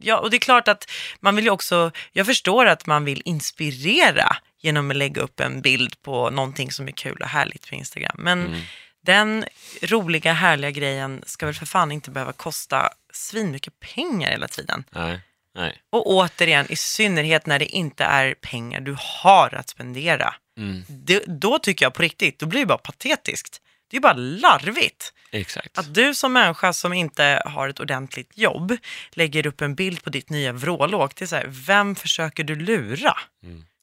ja, 0.00 0.18
och 0.18 0.30
det 0.30 0.36
är 0.36 0.38
klart 0.38 0.68
att 0.68 0.90
man 1.20 1.36
vill 1.36 1.44
ju 1.44 1.50
också, 1.50 1.90
jag 2.12 2.26
förstår 2.26 2.66
att 2.66 2.86
man 2.86 3.04
vill 3.04 3.22
inspirera 3.24 4.36
genom 4.62 4.90
att 4.90 4.96
lägga 4.96 5.22
upp 5.22 5.40
en 5.40 5.60
bild 5.60 6.02
på 6.02 6.30
någonting 6.30 6.72
som 6.72 6.88
är 6.88 6.92
kul 6.92 7.16
och 7.22 7.28
härligt 7.28 7.68
på 7.68 7.74
Instagram. 7.74 8.16
Men 8.18 8.46
Mm. 8.46 8.60
den 9.06 9.44
roliga, 9.82 10.32
härliga 10.32 10.70
grejen 10.70 11.22
ska 11.26 11.46
väl 11.46 11.54
för 11.54 11.66
fan 11.66 11.92
inte 11.92 12.10
behöva 12.10 12.32
kosta 12.32 12.88
svinmycket 13.16 13.80
pengar 13.80 14.30
hela 14.30 14.48
tiden. 14.48 14.84
Nej, 14.90 15.20
nej. 15.54 15.82
Och 15.90 16.06
återigen, 16.06 16.66
i 16.72 16.76
synnerhet 16.76 17.46
när 17.46 17.58
det 17.58 17.66
inte 17.66 18.04
är 18.04 18.34
pengar 18.34 18.80
du 18.80 18.96
har 18.98 19.54
att 19.54 19.68
spendera. 19.68 20.34
Mm. 20.58 20.84
Det, 20.88 21.24
då 21.26 21.58
tycker 21.58 21.84
jag 21.84 21.94
på 21.94 22.02
riktigt, 22.02 22.38
då 22.38 22.46
blir 22.46 22.60
det 22.60 22.66
bara 22.66 22.78
patetiskt. 22.78 23.60
Det 23.90 23.96
är 23.96 24.00
bara 24.00 24.12
larvigt. 24.12 25.12
Exakt. 25.30 25.78
Att 25.78 25.94
du 25.94 26.14
som 26.14 26.32
människa 26.32 26.72
som 26.72 26.92
inte 26.92 27.42
har 27.46 27.68
ett 27.68 27.80
ordentligt 27.80 28.30
jobb 28.34 28.76
lägger 29.10 29.46
upp 29.46 29.60
en 29.60 29.74
bild 29.74 30.02
på 30.02 30.10
ditt 30.10 30.30
nya 30.30 30.52
vrålåk. 30.52 31.14
Det 31.16 31.24
är 31.24 31.26
så 31.26 31.36
här, 31.36 31.46
vem 31.48 31.94
försöker 31.94 32.44
du 32.44 32.56
lura? 32.56 33.16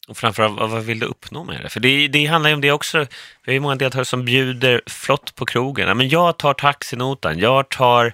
Och 0.07 0.17
framförallt, 0.17 0.59
vad 0.59 0.69
vad 0.69 0.83
vill 0.83 0.99
du 0.99 1.05
uppnå 1.05 1.43
med 1.43 1.61
det? 1.61 1.69
För 1.69 1.79
det, 1.79 2.07
det 2.07 2.25
handlar 2.25 2.49
ju 2.49 2.53
om 2.53 2.61
det 2.61 2.71
också. 2.71 2.97
Vi 2.99 3.07
har 3.45 3.53
ju 3.53 3.59
många 3.59 3.75
deltagare 3.75 4.05
som 4.05 4.25
bjuder 4.25 4.81
flott 4.85 5.35
på 5.35 5.45
krogen. 5.45 5.87
Ja, 5.87 5.93
men 5.93 6.09
jag 6.09 6.37
tar 6.37 6.53
taxinotan, 6.53 7.39
jag 7.39 7.69
tar, 7.69 8.13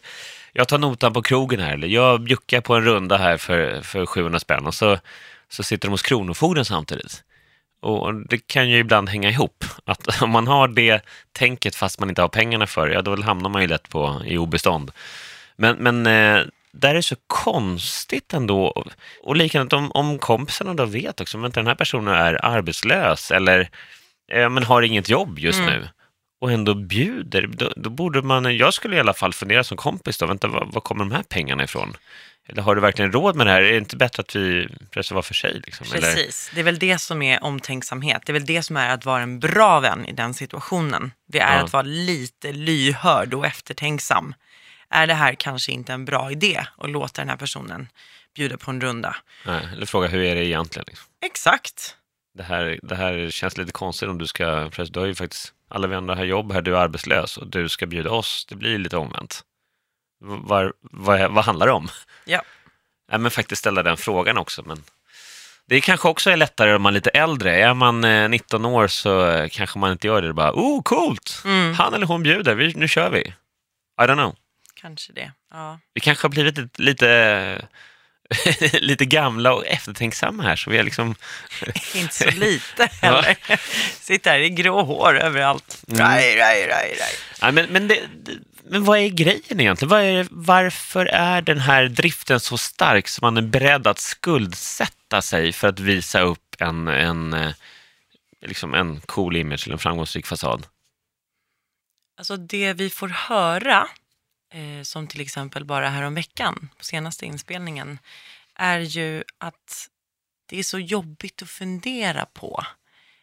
jag 0.58 0.68
tar 0.68 0.78
notan 0.78 1.14
på 1.14 1.22
krogen 1.22 1.60
här, 1.60 1.74
eller 1.74 1.88
jag 1.88 2.22
bjuckar 2.22 2.62
på 2.62 2.76
en 2.76 2.84
runda 2.84 3.18
här 3.18 3.38
för, 3.38 3.82
för 3.82 4.06
700 4.06 4.40
spänn 4.40 4.66
och 4.66 4.74
så, 4.74 4.98
så 5.50 5.64
sitter 5.64 5.88
de 5.88 5.92
hos 5.92 6.02
Kronofogden 6.02 6.66
samtidigt. 6.66 7.24
Och 7.82 8.14
det 8.14 8.48
kan 8.48 8.70
ju 8.70 8.78
ibland 8.78 9.10
hänga 9.10 9.30
ihop. 9.30 9.66
Att 9.86 10.22
om 10.22 10.30
man 10.30 10.48
har 10.48 10.68
det 10.68 11.02
tänket 11.32 11.76
fast 11.76 12.00
man 12.00 12.10
inte 12.10 12.22
har 12.22 12.30
pengarna 12.30 12.68
för 12.68 12.88
det, 12.88 12.94
ja 12.94 13.02
då 13.02 13.22
hamnar 13.22 13.50
man 13.50 13.62
ju 13.62 13.68
lätt 13.68 13.90
på, 13.90 14.22
i 14.26 14.38
obestånd. 14.38 14.92
Men, 15.56 15.78
men 15.78 16.06
eh, 16.06 16.46
där 16.72 16.90
är 16.90 16.94
det 16.94 17.04
så 17.04 17.16
konstigt 17.28 18.34
ändå. 18.34 18.84
Och 19.24 19.36
likadant 19.36 19.74
om, 19.74 19.92
om 19.92 20.20
kompisarna 20.20 20.74
då 20.74 20.86
vet 20.86 21.22
också, 21.22 21.46
att 21.46 21.54
den 21.54 21.68
här 21.68 21.76
personen 21.76 22.14
är 22.14 22.46
arbetslös 22.46 23.32
eller 23.32 23.70
eh, 24.32 24.50
men 24.50 24.64
har 24.64 24.82
inget 24.82 25.10
jobb 25.10 25.40
just 25.40 25.60
Mm. 25.60 25.74
nu 25.74 25.88
och 26.40 26.52
ändå 26.52 26.74
bjuder, 26.76 27.48
då, 27.48 27.74
då 27.76 27.90
borde 27.90 28.22
man, 28.22 28.58
jag 28.58 28.74
skulle 28.74 28.96
i 28.96 29.00
alla 29.00 29.14
fall 29.14 29.34
fundera 29.34 29.64
som 29.64 29.78
kompis 29.78 30.18
då, 30.18 30.26
vänta, 30.26 30.48
var, 30.48 30.66
var 30.66 30.82
kommer 30.82 31.06
de 31.06 31.12
här 31.12 31.24
pengarna 31.24 31.64
ifrån? 31.64 31.98
Eller 32.50 32.62
har 32.62 32.76
du 32.76 32.82
verkligen 32.82 33.12
råd 33.12 33.36
med 33.36 33.48
det 33.48 33.52
här? 33.52 33.62
Är 33.62 33.72
det 33.72 33.78
inte 33.78 33.98
bättre 33.98 34.22
att 34.22 34.36
vi 34.36 34.68
pressar 34.92 35.16
var 35.16 35.22
för 35.22 35.34
sig? 35.34 35.62
Liksom? 35.66 35.88
Eller? 35.96 36.02
Precis, 36.14 36.52
det 36.54 36.60
är 36.60 36.64
väl 36.64 36.80
det 36.80 37.00
som 37.02 37.22
är 37.22 37.44
omtänksamhet. 37.44 38.22
Det 38.26 38.32
är 38.32 38.34
väl 38.34 38.46
det 38.46 38.64
som 38.64 38.78
är 38.78 38.90
att 38.90 39.06
vara 39.06 39.22
en 39.22 39.40
bra 39.40 39.80
vän 39.80 40.06
i 40.06 40.12
den 40.12 40.34
situationen. 40.34 41.12
Det 41.28 41.40
är 41.40 41.58
Ja. 41.58 41.64
att 41.64 41.74
vara 41.74 41.84
lite 41.84 42.52
lyhörd 42.52 43.34
och 43.34 43.46
eftertänksam. 43.46 44.34
Är 44.90 45.08
det 45.08 45.14
här 45.14 45.34
kanske 45.36 45.72
inte 45.72 45.94
en 45.94 46.06
bra 46.06 46.32
idé 46.32 46.66
att 46.78 46.90
låta 46.90 47.22
den 47.22 47.30
här 47.30 47.38
personen 47.38 47.88
bjuda 48.36 48.58
på 48.58 48.72
en 48.72 48.82
runda? 48.82 49.16
Nej, 49.46 49.68
eller 49.74 49.86
fråga, 49.86 50.08
hur 50.08 50.22
är 50.24 50.36
det 50.36 50.46
egentligen? 50.46 50.86
Liksom? 50.88 51.06
Exakt. 51.26 51.96
Det, 52.38 52.44
här, 52.44 52.80
det 52.84 52.96
här 52.96 53.30
känns 53.30 53.58
lite 53.58 53.72
konstigt 53.72 54.10
om 54.10 54.18
du 54.18 54.28
ska, 54.28 54.72
för 54.72 54.86
du 54.86 55.00
har 55.00 55.08
ju 55.08 55.16
faktiskt, 55.16 55.54
alla 55.70 55.88
vi 55.88 55.96
andra 55.96 56.16
har 56.16 56.24
jobb 56.24 56.52
här, 56.52 56.62
du 56.62 56.76
är 56.76 56.80
arbetslös 56.80 57.38
och 57.38 57.48
du 57.48 57.70
ska 57.70 57.86
bjuda 57.86 58.12
oss, 58.12 58.46
det 58.50 58.56
blir 58.56 58.78
lite 58.78 58.98
omvänt. 58.98 59.44
Var, 60.20 60.74
vad, 60.82 61.32
vad 61.32 61.46
handlar 61.46 61.68
det 61.68 61.74
om? 61.74 61.88
Ja. 62.26 62.42
Nej, 63.12 63.20
men 63.20 63.32
faktiskt 63.32 63.60
ställa 63.60 63.84
den 63.84 63.98
frågan 63.98 64.38
också. 64.38 64.64
Men 64.66 64.84
det 65.66 65.82
kanske 65.82 66.08
också 66.08 66.30
är 66.30 66.38
lättare 66.38 66.76
om 66.76 66.82
man 66.82 66.94
är 66.94 66.94
lite 66.94 67.10
äldre. 67.10 67.56
Är 67.56 67.74
man 67.74 68.04
eh, 68.04 68.30
19 68.30 68.66
år 68.66 68.88
så 68.88 69.30
eh, 69.30 69.50
kanske 69.52 69.80
man 69.80 69.92
inte 69.92 70.08
gör 70.08 70.22
det. 70.22 70.34
Bara, 70.34 70.52
oh, 70.52 70.82
coolt! 70.84 71.42
Mm. 71.46 71.74
Han 71.74 71.94
eller 71.94 72.06
hon 72.06 72.24
bjuder, 72.24 72.56
vi, 72.56 72.74
nu 72.74 72.88
kör 72.88 73.10
vi. 73.10 73.20
I 74.02 74.04
don't 74.04 74.14
know. 74.14 74.36
Kanske 74.74 75.14
det. 75.14 75.32
Ja. 75.52 75.80
Vi 75.94 76.02
kanske 76.02 76.26
har 76.26 76.30
blivit 76.30 76.58
lite, 76.58 76.82
lite, 76.82 77.68
lite 78.74 79.06
gamla 79.06 79.54
och 79.54 79.66
eftertänksamma 79.68 80.44
här, 80.44 80.56
så 80.56 80.70
vi 80.70 80.78
är 80.78 80.84
liksom... 80.84 81.16
Inte 81.96 82.14
så 82.14 82.32
lite 82.32 82.90
heller. 83.02 83.38
Sitter 84.02 84.32
här 84.32 84.40
i 84.40 84.50
grå 84.50 84.84
hår 84.84 85.20
överallt. 85.20 85.84
Mm. 85.88 86.00
Raj, 86.00 86.36
raj, 86.36 86.68
raj, 86.68 86.98
raj. 87.00 87.14
Nej, 87.42 87.52
men, 87.52 87.66
men, 87.66 87.88
det, 87.88 88.00
det, 88.24 88.32
men 88.64 88.84
vad 88.84 89.00
är 89.00 89.10
grejen 89.10 89.60
egentligen? 89.60 89.90
Vad 89.90 90.02
är, 90.02 90.28
varför 90.32 91.06
är 91.06 91.42
den 91.42 91.60
här 91.60 91.86
driften 91.86 92.40
så 92.40 92.58
stark 92.58 93.08
så 93.08 93.20
man 93.26 93.38
är 93.38 93.42
beredd 93.42 93.88
att 93.88 94.00
skuldsätta 94.00 95.22
sig 95.22 95.54
för 95.54 95.68
att 95.68 95.80
visa 95.80 96.22
upp 96.22 96.56
en, 96.60 96.88
en, 96.88 97.34
eh, 97.34 97.52
liksom 98.42 98.74
en 98.74 99.02
cool 99.02 99.36
image 99.36 99.68
eller 99.68 99.74
en 99.74 99.80
framgångsrik 99.80 100.26
fasad? 100.26 100.68
Alltså 102.18 102.38
det 102.38 102.74
vi 102.74 102.90
får 102.90 103.08
höra, 103.08 103.88
eh, 104.54 104.84
som 104.84 105.08
till 105.08 105.22
exempel 105.22 105.66
bara 105.66 105.90
här 105.90 106.04
om 106.04 106.14
veckan 106.14 106.70
på 106.78 106.84
senaste 106.84 107.26
inspelningen, 107.26 108.00
är 108.56 108.80
ju 108.80 109.24
att 109.38 109.90
det 110.46 110.60
är 110.60 110.64
så 110.64 110.80
jobbigt 110.80 111.42
att 111.42 111.50
fundera 111.50 112.26
på. 112.26 112.64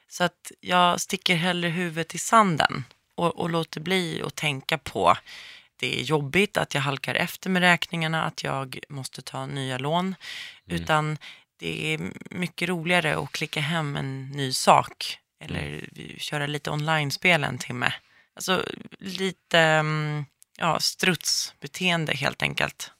Så 0.08 0.24
att 0.24 0.52
jag 0.60 1.00
sticker 1.00 1.34
hellre 1.34 1.68
huvudet 1.68 2.14
i 2.14 2.18
sanden 2.18 2.84
och, 3.14 3.40
och 3.40 3.50
låter 3.50 3.80
bli 3.80 4.22
att 4.22 4.34
tänka 4.34 4.78
på 4.78 5.16
det 5.76 6.00
är 6.00 6.02
jobbigt 6.02 6.56
att 6.56 6.74
jag 6.74 6.82
halkar 6.82 7.14
efter 7.14 7.50
med 7.50 7.62
räkningarna, 7.62 8.24
att 8.24 8.44
jag 8.44 8.78
måste 8.88 9.22
ta 9.22 9.46
nya 9.46 9.78
lån. 9.78 10.14
Utan 10.66 11.18
det 11.58 11.94
är 11.94 12.12
mycket 12.30 12.68
roligare 12.68 13.18
att 13.18 13.32
klicka 13.32 13.60
hem 13.60 13.96
en 13.96 14.30
ny 14.30 14.52
sak 14.52 15.18
eller 15.40 15.88
köra 16.18 16.46
lite 16.46 16.70
online-spel 16.70 17.44
en 17.44 17.58
timme. 17.58 17.92
Alltså 18.34 18.64
lite 18.98 19.58
mm, 19.58 20.24
ja, 20.56 20.80
strutsbeteende 20.80 22.12
helt 22.12 22.42
enkelt. 22.42 22.90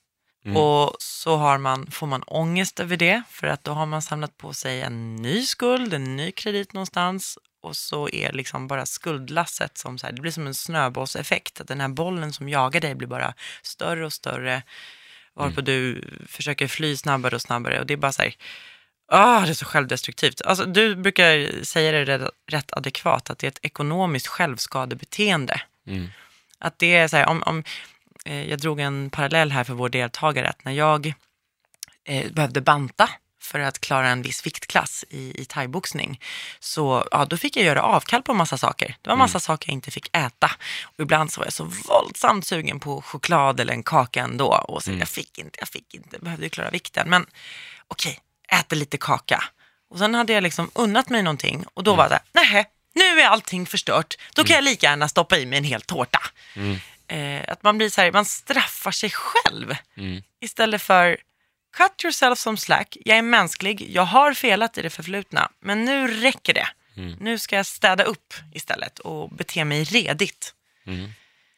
Mm. 0.44 0.56
Och 0.56 0.96
så 0.98 1.36
har 1.36 1.58
man, 1.58 1.90
får 1.90 2.06
man 2.06 2.22
ångest 2.22 2.80
över 2.80 2.96
det 2.96 3.22
för 3.28 3.46
att 3.46 3.64
då 3.64 3.72
har 3.72 3.86
man 3.86 4.02
samlat 4.02 4.36
på 4.36 4.54
sig 4.54 4.80
en 4.82 5.16
ny 5.16 5.42
skuld, 5.42 5.94
en 5.94 6.16
ny 6.16 6.32
kredit 6.32 6.72
någonstans 6.72 7.38
och 7.62 7.76
så 7.76 8.08
är 8.08 8.32
liksom 8.32 8.68
bara 8.68 8.86
skuldlasset 8.86 9.78
som 9.78 9.98
så 9.98 10.06
här, 10.06 10.12
det 10.12 10.20
blir 10.20 10.32
som 10.32 10.46
en 10.46 10.54
snöbollseffekt. 10.54 11.60
Att 11.60 11.68
den 11.68 11.80
här 11.80 11.88
bollen 11.88 12.32
som 12.32 12.48
jagar 12.48 12.80
dig 12.80 12.94
blir 12.94 13.08
bara 13.08 13.34
större 13.62 14.06
och 14.06 14.12
större 14.12 14.62
varpå 15.34 15.60
du 15.60 16.04
försöker 16.28 16.68
fly 16.68 16.96
snabbare 16.96 17.34
och 17.34 17.42
snabbare 17.42 17.80
och 17.80 17.86
det 17.86 17.94
är 17.94 17.98
bara 17.98 18.12
så 18.12 18.22
här, 18.22 18.34
ah, 19.08 19.40
det 19.40 19.50
är 19.50 19.54
så 19.54 19.64
självdestruktivt. 19.64 20.42
Alltså, 20.42 20.64
du 20.64 20.96
brukar 20.96 21.64
säga 21.64 22.04
det 22.04 22.30
rätt 22.46 22.72
adekvat, 22.72 23.30
att 23.30 23.38
det 23.38 23.46
är 23.46 23.48
ett 23.48 23.58
ekonomiskt 23.62 24.26
självskadebeteende. 24.26 25.60
Mm. 25.86 26.08
Att 26.58 26.78
det 26.78 26.96
är 26.96 27.08
så 27.08 27.16
här, 27.16 27.26
om, 27.26 27.42
om 27.42 27.64
eh, 28.24 28.48
jag 28.50 28.58
drog 28.58 28.80
en 28.80 29.10
parallell 29.10 29.52
här 29.52 29.64
för 29.64 29.74
vår 29.74 29.88
deltagare, 29.88 30.48
att 30.48 30.64
när 30.64 30.72
jag 30.72 31.14
eh, 32.04 32.32
behövde 32.32 32.60
banta 32.60 33.10
för 33.42 33.58
att 33.58 33.80
klara 33.80 34.08
en 34.08 34.22
viss 34.22 34.46
viktklass 34.46 35.04
i, 35.10 35.40
i 35.40 35.44
thaiboxning, 35.44 36.20
så 36.60 37.08
ja, 37.10 37.24
då 37.24 37.36
fick 37.36 37.56
jag 37.56 37.64
göra 37.64 37.82
avkall 37.82 38.22
på 38.22 38.34
massa 38.34 38.58
saker. 38.58 38.96
Det 39.02 39.10
var 39.10 39.16
massa 39.16 39.40
saker 39.40 39.68
jag 39.68 39.74
inte 39.74 39.90
fick 39.90 40.16
äta. 40.16 40.50
Och 40.84 41.00
ibland 41.00 41.32
så 41.32 41.40
var 41.40 41.46
jag 41.46 41.52
så 41.52 41.64
våldsamt 41.64 42.46
sugen 42.46 42.80
på 42.80 43.02
choklad 43.02 43.60
eller 43.60 43.72
en 43.72 43.82
kaka 43.82 44.22
ändå. 44.22 44.64
Och 44.68 44.82
så, 44.82 44.92
Jag 44.92 45.08
fick 45.08 45.38
inte, 45.38 45.58
jag 45.58 45.68
fick 45.68 45.94
inte, 45.94 46.18
behövde 46.18 46.48
klara 46.48 46.70
vikten. 46.70 47.10
Men 47.10 47.26
okej, 47.88 48.18
äter 48.60 48.76
lite 48.76 48.98
kaka. 48.98 49.44
Och 49.90 49.98
sen 49.98 50.14
hade 50.14 50.32
jag 50.32 50.42
liksom 50.42 50.70
unnat 50.74 51.08
mig 51.08 51.22
någonting 51.22 51.64
och 51.74 51.84
då 51.84 51.94
var 51.94 52.08
det, 52.08 52.20
nej, 52.32 52.66
nu 52.94 53.20
är 53.20 53.26
allting 53.26 53.66
förstört. 53.66 54.14
Då 54.34 54.44
kan 54.44 54.54
jag 54.54 54.64
lika 54.64 54.86
gärna 54.86 55.08
stoppa 55.08 55.38
i 55.38 55.46
mig 55.46 55.58
en 55.58 55.64
hel 55.64 55.80
tårta. 55.80 56.20
Eh, 57.08 57.40
att 57.48 57.62
man 57.62 57.78
blir 57.78 57.88
så 57.88 58.00
här, 58.00 58.12
man 58.12 58.24
straffar 58.24 58.90
sig 58.90 59.10
själv 59.10 59.76
Mm. 59.96 60.22
istället 60.40 60.82
för 60.82 61.16
cut 61.76 62.04
yourself 62.04 62.38
some 62.38 62.56
slack. 62.56 62.96
Jag 63.04 63.18
är 63.18 63.22
mänsklig, 63.22 63.90
jag 63.90 64.02
har 64.02 64.34
felat 64.34 64.78
i 64.78 64.82
det 64.82 64.90
förflutna, 64.90 65.48
men 65.60 65.84
nu 65.84 66.08
räcker 66.20 66.54
det. 66.54 66.68
Nu 67.20 67.38
ska 67.38 67.56
jag 67.56 67.66
städa 67.66 68.04
upp 68.04 68.34
istället 68.52 68.98
och 68.98 69.30
bete 69.30 69.64
mig 69.64 69.84
redigt. 69.84 70.54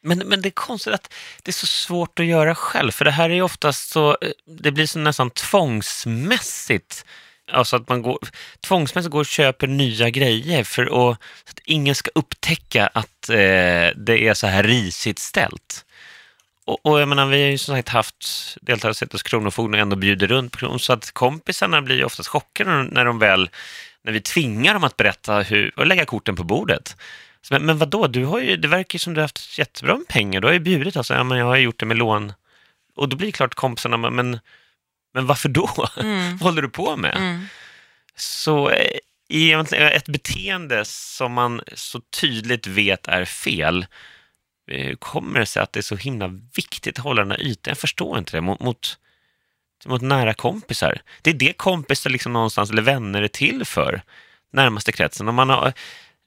Men, 0.01 0.17
men 0.19 0.41
det 0.41 0.49
är 0.49 0.51
konstigt 0.51 0.93
att 0.93 1.13
det 1.43 1.51
är 1.51 1.53
så 1.53 1.67
svårt 1.67 2.19
att 2.19 2.25
göra 2.25 2.55
själv, 2.55 2.91
för 2.91 3.05
det 3.05 3.11
här 3.11 3.29
är 3.29 3.33
ju 3.33 3.41
oftast 3.41 3.89
så, 3.89 4.17
eh, 4.21 4.31
det 4.45 4.71
blir 4.71 4.85
så 4.87 4.99
nästan 4.99 5.29
tvångsmässigt. 5.31 7.05
Alltså 7.51 7.75
att 7.75 7.89
man 7.89 8.01
går, 8.01 8.19
tvångsmässigt 8.61 9.11
går 9.11 9.19
och 9.19 9.25
köper 9.25 9.67
nya 9.67 10.09
grejer 10.09 10.63
för 10.63 10.83
att, 10.83 11.17
så 11.43 11.51
att 11.51 11.59
ingen 11.65 11.95
ska 11.95 12.11
upptäcka 12.15 12.87
att 12.87 13.29
eh, 13.29 13.89
det 13.95 14.27
är 14.27 14.33
så 14.33 14.47
här 14.47 14.63
risigt 14.63 15.19
ställt. 15.19 15.85
Och, 16.65 16.85
och 16.85 17.01
jag 17.01 17.09
menar, 17.09 17.25
vi 17.25 17.41
har 17.41 17.49
ju 17.49 17.57
som 17.57 17.75
sagt 17.75 17.89
haft 17.89 18.57
deltagare 18.61 18.93
sett 18.93 19.11
hos 19.11 19.23
Kronofogden 19.23 19.73
och 19.73 19.81
ändå 19.81 19.95
bjuder 19.95 20.27
runt 20.27 20.51
på 20.51 20.57
Kron, 20.57 20.79
så 20.79 20.93
att 20.93 21.11
kompisarna 21.11 21.81
blir 21.81 21.95
ju 21.95 22.03
oftast 22.03 22.29
chockade 22.29 22.83
när 22.83 23.05
de 23.05 23.19
väl, 23.19 23.49
när 24.03 24.11
vi 24.11 24.21
tvingar 24.21 24.73
dem 24.73 24.83
att 24.83 24.97
berätta 24.97 25.39
hur, 25.39 25.79
och 25.79 25.87
lägga 25.87 26.05
korten 26.05 26.35
på 26.35 26.43
bordet. 26.43 26.95
Så, 27.41 27.53
Men, 27.53 27.65
men 27.65 27.77
vadå, 27.77 28.07
du 28.07 28.25
har 28.25 28.39
ju, 28.39 28.57
det 28.57 28.67
verkar 28.67 28.95
ju 28.95 28.99
som 28.99 29.13
du 29.13 29.19
har 29.19 29.23
haft 29.23 29.59
jättebra 29.59 29.97
med 29.97 30.07
pengar. 30.07 30.41
Du 30.41 30.47
har 30.47 30.53
ju 30.53 30.59
bjudit 30.59 30.97
alltså, 30.97 31.13
ja, 31.13 31.23
men 31.23 31.37
jag 31.37 31.45
har 31.45 31.55
ju 31.55 31.63
gjort 31.63 31.79
det 31.79 31.85
med 31.85 31.97
lån. 31.97 32.33
Och 32.95 33.09
då 33.09 33.17
blir 33.17 33.27
det 33.27 33.31
klart 33.31 33.55
kompisarna, 33.55 33.97
men, 33.97 34.39
men 35.17 35.25
varför 35.25 35.49
då? 35.49 35.69
Vad 35.95 36.41
håller 36.41 36.61
du 36.61 36.69
på 36.69 36.97
med? 36.97 37.15
Mm. 37.17 37.45
Så 38.15 38.69
eh, 38.69 38.97
egentligen 39.29 39.87
ett 39.87 40.09
beteende 40.09 40.85
som 40.85 41.33
man 41.33 41.61
så 41.73 42.01
tydligt 42.21 42.67
vet 42.67 43.07
är 43.07 43.25
fel, 43.25 43.85
eh, 44.71 44.95
kommer 44.95 45.39
det 45.39 45.45
sig 45.45 45.61
att 45.61 45.73
det 45.73 45.79
är 45.79 45.81
så 45.81 45.95
himla 45.95 46.27
viktigt 46.55 46.99
att 46.99 47.03
hålla 47.03 47.21
den 47.21 47.31
här 47.31 47.41
ytan? 47.41 47.71
Jag 47.71 47.77
förstår 47.77 48.17
inte 48.17 48.37
det. 48.37 48.41
Mot, 48.41 48.59
mot, 48.59 48.97
mot 49.85 50.01
nära 50.01 50.33
kompisar. 50.33 51.01
Det 51.21 51.29
är 51.29 51.33
det 51.33 51.57
kompisar 51.57 52.09
liksom 52.09 52.33
någonstans, 52.33 52.69
eller 52.69 52.81
vänner 52.81 53.21
är 53.21 53.27
till 53.27 53.65
för. 53.65 54.01
Närmaste 54.53 54.91
kretsen. 54.91 55.27
Om 55.27 55.35
man 55.35 55.49
har, 55.49 55.73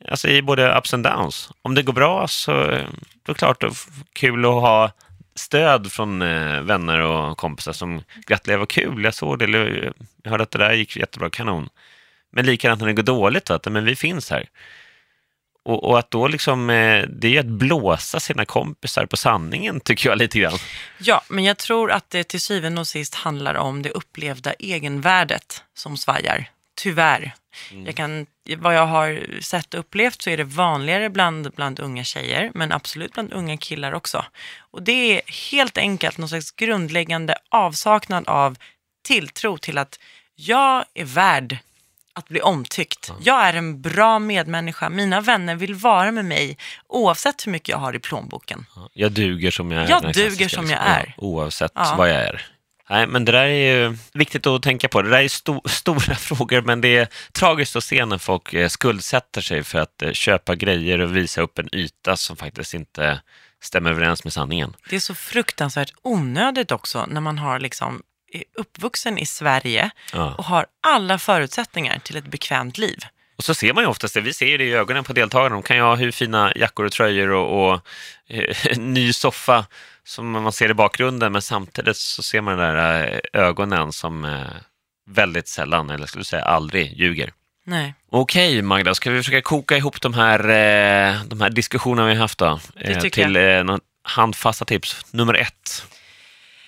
alltså 0.08 0.28
i 0.28 0.42
både 0.42 0.78
ups 0.78 0.94
and 0.94 1.04
downs. 1.04 1.50
Om 1.62 1.74
det 1.74 1.82
går 1.82 1.92
bra 1.92 2.28
så 2.28 2.52
eh, 2.52 2.88
då 3.22 3.32
är 3.32 3.34
det 3.34 3.38
klart 3.38 3.60
det 3.60 3.66
är 3.66 3.76
kul 4.12 4.44
att 4.44 4.50
ha 4.50 4.92
stöd 5.40 5.92
från 5.92 6.22
eh, 6.22 6.60
vänner 6.60 7.00
och 7.00 7.38
kompisar 7.38 7.72
som 7.72 8.02
gratulerar, 8.26 8.58
vad 8.58 8.68
kul, 8.68 9.04
jag 9.04 9.14
såg 9.14 9.38
det, 9.38 9.44
eller 9.44 9.92
jag 10.22 10.30
hörde 10.30 10.42
att 10.42 10.50
det 10.50 10.58
där 10.58 10.72
gick 10.72 10.96
jättebra, 10.96 11.30
kanon. 11.30 11.68
Men 12.32 12.46
likadant 12.46 12.80
när 12.80 12.88
det 12.88 12.94
går 12.94 13.02
dåligt, 13.02 13.50
att, 13.50 13.72
men 13.72 13.84
vi 13.84 13.96
finns 13.96 14.30
här. 14.30 14.48
Och, 15.62 15.84
och 15.84 15.98
att 15.98 16.10
då 16.10 16.28
liksom, 16.28 16.70
eh, 16.70 17.04
det 17.08 17.36
är 17.36 17.40
att 17.40 17.46
blåsa 17.46 18.20
sina 18.20 18.44
kompisar 18.44 19.06
på 19.06 19.16
sanningen, 19.16 19.80
tycker 19.80 20.08
jag 20.08 20.18
lite 20.18 20.38
grann. 20.38 20.58
Ja, 20.98 21.22
men 21.28 21.44
jag 21.44 21.58
tror 21.58 21.90
att 21.90 22.10
det 22.10 22.24
till 22.24 22.40
syvende 22.40 22.80
och 22.80 22.88
sist 22.88 23.14
handlar 23.14 23.54
om 23.54 23.82
det 23.82 23.90
upplevda 23.90 24.52
egenvärdet 24.52 25.64
som 25.74 25.96
svajar. 25.96 26.50
Tyvärr. 26.82 27.34
Jag 27.86 27.96
kan, 27.96 28.26
vad 28.58 28.74
jag 28.74 28.86
har 28.86 29.40
sett 29.40 29.74
och 29.74 29.80
upplevt 29.80 30.22
så 30.22 30.30
är 30.30 30.36
det 30.36 30.44
vanligare 30.44 31.10
bland, 31.10 31.50
bland 31.56 31.80
unga 31.80 32.04
tjejer, 32.04 32.50
men 32.54 32.72
absolut 32.72 33.12
bland 33.12 33.32
unga 33.32 33.56
killar 33.56 33.92
också. 33.92 34.24
Och 34.58 34.82
det 34.82 34.92
är 34.92 35.20
helt 35.50 35.78
enkelt 35.78 36.18
någon 36.18 36.28
slags 36.28 36.50
grundläggande 36.50 37.34
avsaknad 37.48 38.28
av 38.28 38.56
tilltro 39.08 39.58
till 39.58 39.78
att 39.78 39.98
jag 40.34 40.84
är 40.94 41.04
värd 41.04 41.58
att 42.12 42.28
bli 42.28 42.40
omtyckt. 42.40 43.12
Jag 43.20 43.46
är 43.48 43.54
en 43.54 43.80
bra 43.82 44.18
medmänniska. 44.18 44.88
Mina 44.88 45.20
vänner 45.20 45.54
vill 45.56 45.74
vara 45.74 46.12
med 46.12 46.24
mig 46.24 46.56
oavsett 46.86 47.46
hur 47.46 47.52
mycket 47.52 47.68
jag 47.68 47.78
har 47.78 47.96
i 47.96 47.98
plånboken. 47.98 48.66
Jag 48.92 49.12
duger 49.12 49.50
som 49.50 49.72
jag 49.72 49.84
är. 49.84 49.88
Jag 49.90 50.12
duger 50.12 50.48
som 50.48 50.70
jag 50.70 50.78
liksom. 50.78 50.92
är. 50.92 51.14
Ja, 51.16 51.22
oavsett 51.22 51.72
Ja. 51.74 51.94
vad 51.98 52.10
jag 52.10 52.16
är. 52.16 52.46
Nej, 52.90 53.06
men 53.06 53.24
det 53.24 53.32
där 53.32 53.44
är 53.44 53.74
ju 53.88 53.96
viktigt 54.12 54.46
att 54.46 54.62
tänka 54.62 54.88
på. 54.88 55.02
Det 55.02 55.10
där 55.10 55.18
är 55.22 55.28
sto- 55.28 55.68
stora 55.68 56.14
frågor, 56.14 56.60
men 56.62 56.80
det 56.80 56.96
är 56.96 57.08
tragiskt 57.32 57.76
att 57.76 57.84
se 57.84 58.06
när 58.06 58.18
folk 58.18 58.54
eh, 58.54 58.68
skuldsätter 58.68 59.40
sig 59.40 59.64
för 59.64 59.78
att 59.78 60.02
eh, 60.02 60.12
köpa 60.12 60.54
grejer 60.54 60.98
och 60.98 61.16
visa 61.16 61.40
upp 61.40 61.58
en 61.58 61.74
yta 61.74 62.16
som 62.16 62.36
faktiskt 62.36 62.74
inte 62.74 63.20
stämmer 63.62 63.90
överens 63.90 64.24
med 64.24 64.32
sanningen. 64.32 64.76
Det 64.90 64.96
är 64.96 65.00
så 65.00 65.14
fruktansvärt 65.14 65.92
onödigt 66.02 66.70
också 66.72 67.06
när 67.06 67.20
man 67.20 67.38
har 67.38 67.60
liksom 67.60 68.02
är 68.32 68.44
uppvuxen 68.54 69.18
i 69.18 69.26
Sverige 69.26 69.90
Ja. 70.12 70.34
och 70.38 70.44
har 70.44 70.66
alla 70.86 71.18
förutsättningar 71.18 71.98
till 71.98 72.16
ett 72.16 72.26
bekvämt 72.26 72.78
liv. 72.78 72.98
Och 73.38 73.44
så 73.44 73.54
ser 73.54 73.72
man 73.72 73.84
ju 73.84 73.88
oftast 73.88 74.14
det, 74.14 74.20
vi 74.20 74.32
ser 74.32 74.58
det 74.58 74.64
i 74.64 74.72
ögonen 74.72 75.04
på 75.04 75.12
deltagarna, 75.12 75.54
de 75.54 75.62
kan 75.62 75.76
ju 75.76 75.82
ha 75.82 75.94
hur 75.94 76.10
fina 76.10 76.52
jackor 76.56 76.84
och 76.86 76.92
tröjor 76.92 77.30
och, 77.30 77.70
och 77.72 77.80
eh, 78.28 78.56
ny 78.78 79.12
soffa 79.12 79.66
som 80.10 80.30
man 80.30 80.52
ser 80.52 80.70
i 80.70 80.74
bakgrunden, 80.74 81.32
men 81.32 81.42
samtidigt 81.42 81.96
så 81.96 82.22
ser 82.22 82.40
man 82.40 82.58
de 82.58 82.64
där 82.64 83.20
eh, 83.34 83.40
ögonen 83.42 83.92
som 83.92 84.24
eh, 84.24 84.40
väldigt 85.10 85.48
sällan, 85.48 85.90
eller 85.90 86.06
skulle 86.06 86.24
säga 86.24 86.42
aldrig, 86.42 86.92
ljuger. 86.92 87.32
Nej. 87.64 87.94
Okej 88.10 88.62
Magda, 88.62 88.94
ska 88.94 89.10
vi 89.10 89.18
försöka 89.18 89.42
koka 89.42 89.76
ihop 89.76 90.00
de 90.00 90.14
här, 90.14 90.40
eh, 90.40 91.22
de 91.24 91.40
här 91.40 91.50
diskussionerna 91.50 92.08
vi 92.08 92.14
har 92.14 92.20
haft 92.20 92.38
då? 92.38 92.60
Till 93.12 93.32
några 93.64 93.80
handfasta 94.02 94.64
tips. 94.64 95.06
Nummer 95.10 95.34
ett. 95.34 95.84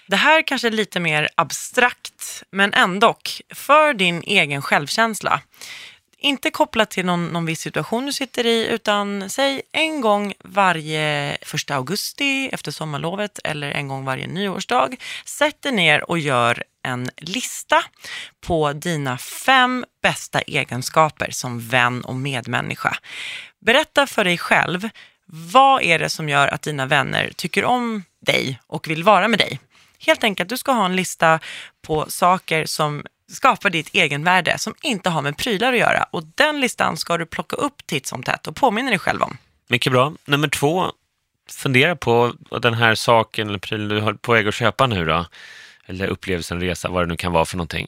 Det 0.06 0.16
här 0.16 0.42
kanske 0.46 0.68
är 0.68 0.72
lite 0.72 1.00
mer 1.00 1.28
abstrakt, 1.34 2.42
men 2.50 2.74
ändå 2.74 3.16
för 3.54 3.94
din 3.94 4.22
egen 4.22 4.62
självkänsla. 4.62 5.40
Inte 6.24 6.50
kopplat 6.50 6.90
till 6.90 7.06
någon, 7.06 7.26
någon 7.26 7.46
viss 7.46 7.60
situation 7.60 8.06
du 8.06 8.12
sitter 8.12 8.46
i, 8.46 8.66
utan 8.66 9.30
säg 9.30 9.62
en 9.72 10.00
gång 10.00 10.34
varje 10.44 11.36
första 11.42 11.74
augusti 11.74 12.48
efter 12.52 12.70
sommarlovet 12.70 13.38
eller 13.44 13.70
en 13.70 13.88
gång 13.88 14.04
varje 14.04 14.26
nyårsdag. 14.26 14.96
Sätt 15.24 15.62
dig 15.62 15.72
ner 15.72 16.10
och 16.10 16.18
gör 16.18 16.64
en 16.82 17.10
lista 17.16 17.84
på 18.40 18.72
dina 18.72 19.18
fem 19.18 19.84
bästa 20.02 20.40
egenskaper 20.40 21.30
som 21.30 21.60
vän 21.60 22.04
och 22.04 22.16
medmänniska. 22.16 22.96
Berätta 23.60 24.06
för 24.06 24.24
dig 24.24 24.38
själv, 24.38 24.88
vad 25.26 25.82
är 25.82 25.98
det 25.98 26.10
som 26.10 26.28
gör 26.28 26.48
att 26.48 26.62
dina 26.62 26.86
vänner 26.86 27.32
tycker 27.36 27.64
om 27.64 28.04
dig 28.20 28.60
och 28.66 28.88
vill 28.88 29.04
vara 29.04 29.28
med 29.28 29.38
dig? 29.38 29.60
Helt 29.98 30.24
enkelt, 30.24 30.48
du 30.48 30.56
ska 30.56 30.72
ha 30.72 30.84
en 30.84 30.96
lista 30.96 31.40
på 31.86 32.06
saker 32.08 32.66
som 32.66 33.02
skapar 33.34 33.70
ditt 33.70 33.94
egenvärde 33.94 34.58
som 34.58 34.74
inte 34.82 35.10
har 35.10 35.22
med 35.22 35.36
prylar 35.36 35.72
att 35.72 35.78
göra. 35.78 36.02
Och 36.10 36.22
den 36.34 36.60
listan 36.60 36.96
ska 36.96 37.18
du 37.18 37.26
plocka 37.26 37.56
upp 37.56 37.86
titt 37.86 38.06
som 38.06 38.22
tätt 38.22 38.46
och 38.46 38.56
påminna 38.56 38.90
dig 38.90 38.98
själv 38.98 39.22
om. 39.22 39.36
Mycket 39.68 39.92
bra. 39.92 40.12
Nummer 40.24 40.48
två, 40.48 40.92
fundera 41.50 41.96
på 41.96 42.32
den 42.60 42.74
här 42.74 42.94
saken 42.94 43.48
eller 43.48 43.58
prylen 43.58 43.88
du 43.88 44.00
har 44.00 44.14
på 44.14 44.32
väg 44.32 44.48
att 44.48 44.54
köpa 44.54 44.86
nu 44.86 45.04
då, 45.04 45.26
eller 45.86 46.06
upplevelsen, 46.06 46.60
resa, 46.60 46.88
vad 46.88 47.02
det 47.02 47.06
nu 47.06 47.16
kan 47.16 47.32
vara 47.32 47.44
för 47.44 47.56
någonting. 47.56 47.86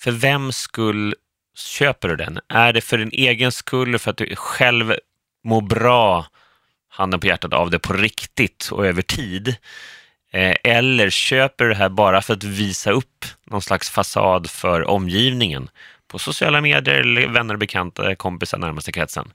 För 0.00 0.10
vem 0.10 0.52
skull 0.52 1.14
köper 1.56 2.08
du 2.08 2.16
den? 2.16 2.40
Är 2.48 2.72
det 2.72 2.80
för 2.80 2.98
din 2.98 3.10
egen 3.12 3.52
skull, 3.52 3.98
för 3.98 4.10
att 4.10 4.16
du 4.16 4.36
själv 4.36 4.94
mår 5.44 5.60
bra, 5.60 6.26
handen 6.88 7.20
på 7.20 7.26
hjärtat, 7.26 7.52
av 7.52 7.70
det 7.70 7.78
på 7.78 7.92
riktigt 7.92 8.68
och 8.72 8.86
över 8.86 9.02
tid? 9.02 9.56
Eh, 10.32 10.56
eller 10.64 11.10
köper 11.10 11.64
du 11.64 11.70
det 11.70 11.76
här 11.76 11.88
bara 11.88 12.22
för 12.22 12.34
att 12.34 12.44
visa 12.44 12.90
upp 12.90 13.24
någon 13.44 13.62
slags 13.62 13.90
fasad 13.90 14.50
för 14.50 14.88
omgivningen 14.88 15.68
på 16.08 16.18
sociala 16.18 16.60
medier, 16.60 16.94
eller 16.94 17.28
vänner, 17.28 17.56
bekanta, 17.56 18.16
kompisar, 18.16 18.58
närmaste 18.58 18.92
kretsen? 18.92 19.32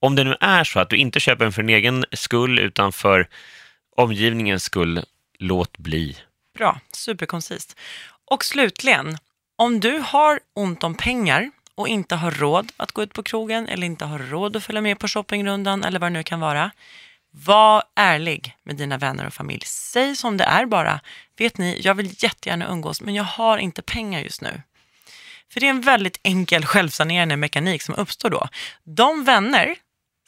Om 0.00 0.16
det 0.16 0.24
nu 0.24 0.36
är 0.40 0.64
så 0.64 0.80
att 0.80 0.90
du 0.90 0.96
inte 0.96 1.20
köper 1.20 1.44
den 1.44 1.52
för 1.52 1.62
din 1.62 1.76
egen 1.76 2.04
skull 2.12 2.58
utan 2.58 2.92
för 2.92 3.28
omgivningens 3.96 4.64
skull, 4.64 5.04
låt 5.38 5.78
bli. 5.78 6.16
Bra, 6.58 6.80
superkoncist. 6.92 7.76
Och 8.30 8.44
slutligen, 8.44 9.18
om 9.56 9.80
du 9.80 9.98
har 9.98 10.40
ont 10.54 10.84
om 10.84 10.94
pengar 10.94 11.50
och 11.74 11.88
inte 11.88 12.14
har 12.16 12.30
råd 12.30 12.72
att 12.76 12.92
gå 12.92 13.02
ut 13.02 13.12
på 13.12 13.22
krogen 13.22 13.68
eller 13.68 13.86
inte 13.86 14.04
har 14.04 14.18
råd 14.18 14.56
att 14.56 14.64
följa 14.64 14.80
med 14.80 14.98
på 14.98 15.08
shoppingrundan 15.08 15.84
eller 15.84 16.00
vad 16.00 16.12
det 16.12 16.18
nu 16.18 16.22
kan 16.22 16.40
vara. 16.40 16.70
Var 17.30 17.82
ärlig 17.96 18.56
med 18.62 18.76
dina 18.76 18.98
vänner 18.98 19.26
och 19.26 19.34
familj. 19.34 19.62
Säg 19.66 20.16
som 20.16 20.36
det 20.36 20.44
är 20.44 20.66
bara. 20.66 21.00
Vet 21.38 21.58
ni, 21.58 21.80
jag 21.80 21.94
vill 21.94 22.14
jättegärna 22.22 22.68
umgås 22.68 23.00
men 23.00 23.14
jag 23.14 23.24
har 23.24 23.58
inte 23.58 23.82
pengar 23.82 24.20
just 24.20 24.40
nu. 24.40 24.62
För 25.52 25.60
det 25.60 25.66
är 25.66 25.70
en 25.70 25.80
väldigt 25.80 26.20
enkel 26.22 26.66
självsanerande 26.66 27.36
mekanik 27.36 27.82
som 27.82 27.94
uppstår 27.94 28.30
då. 28.30 28.48
De 28.84 29.24
vänner 29.24 29.76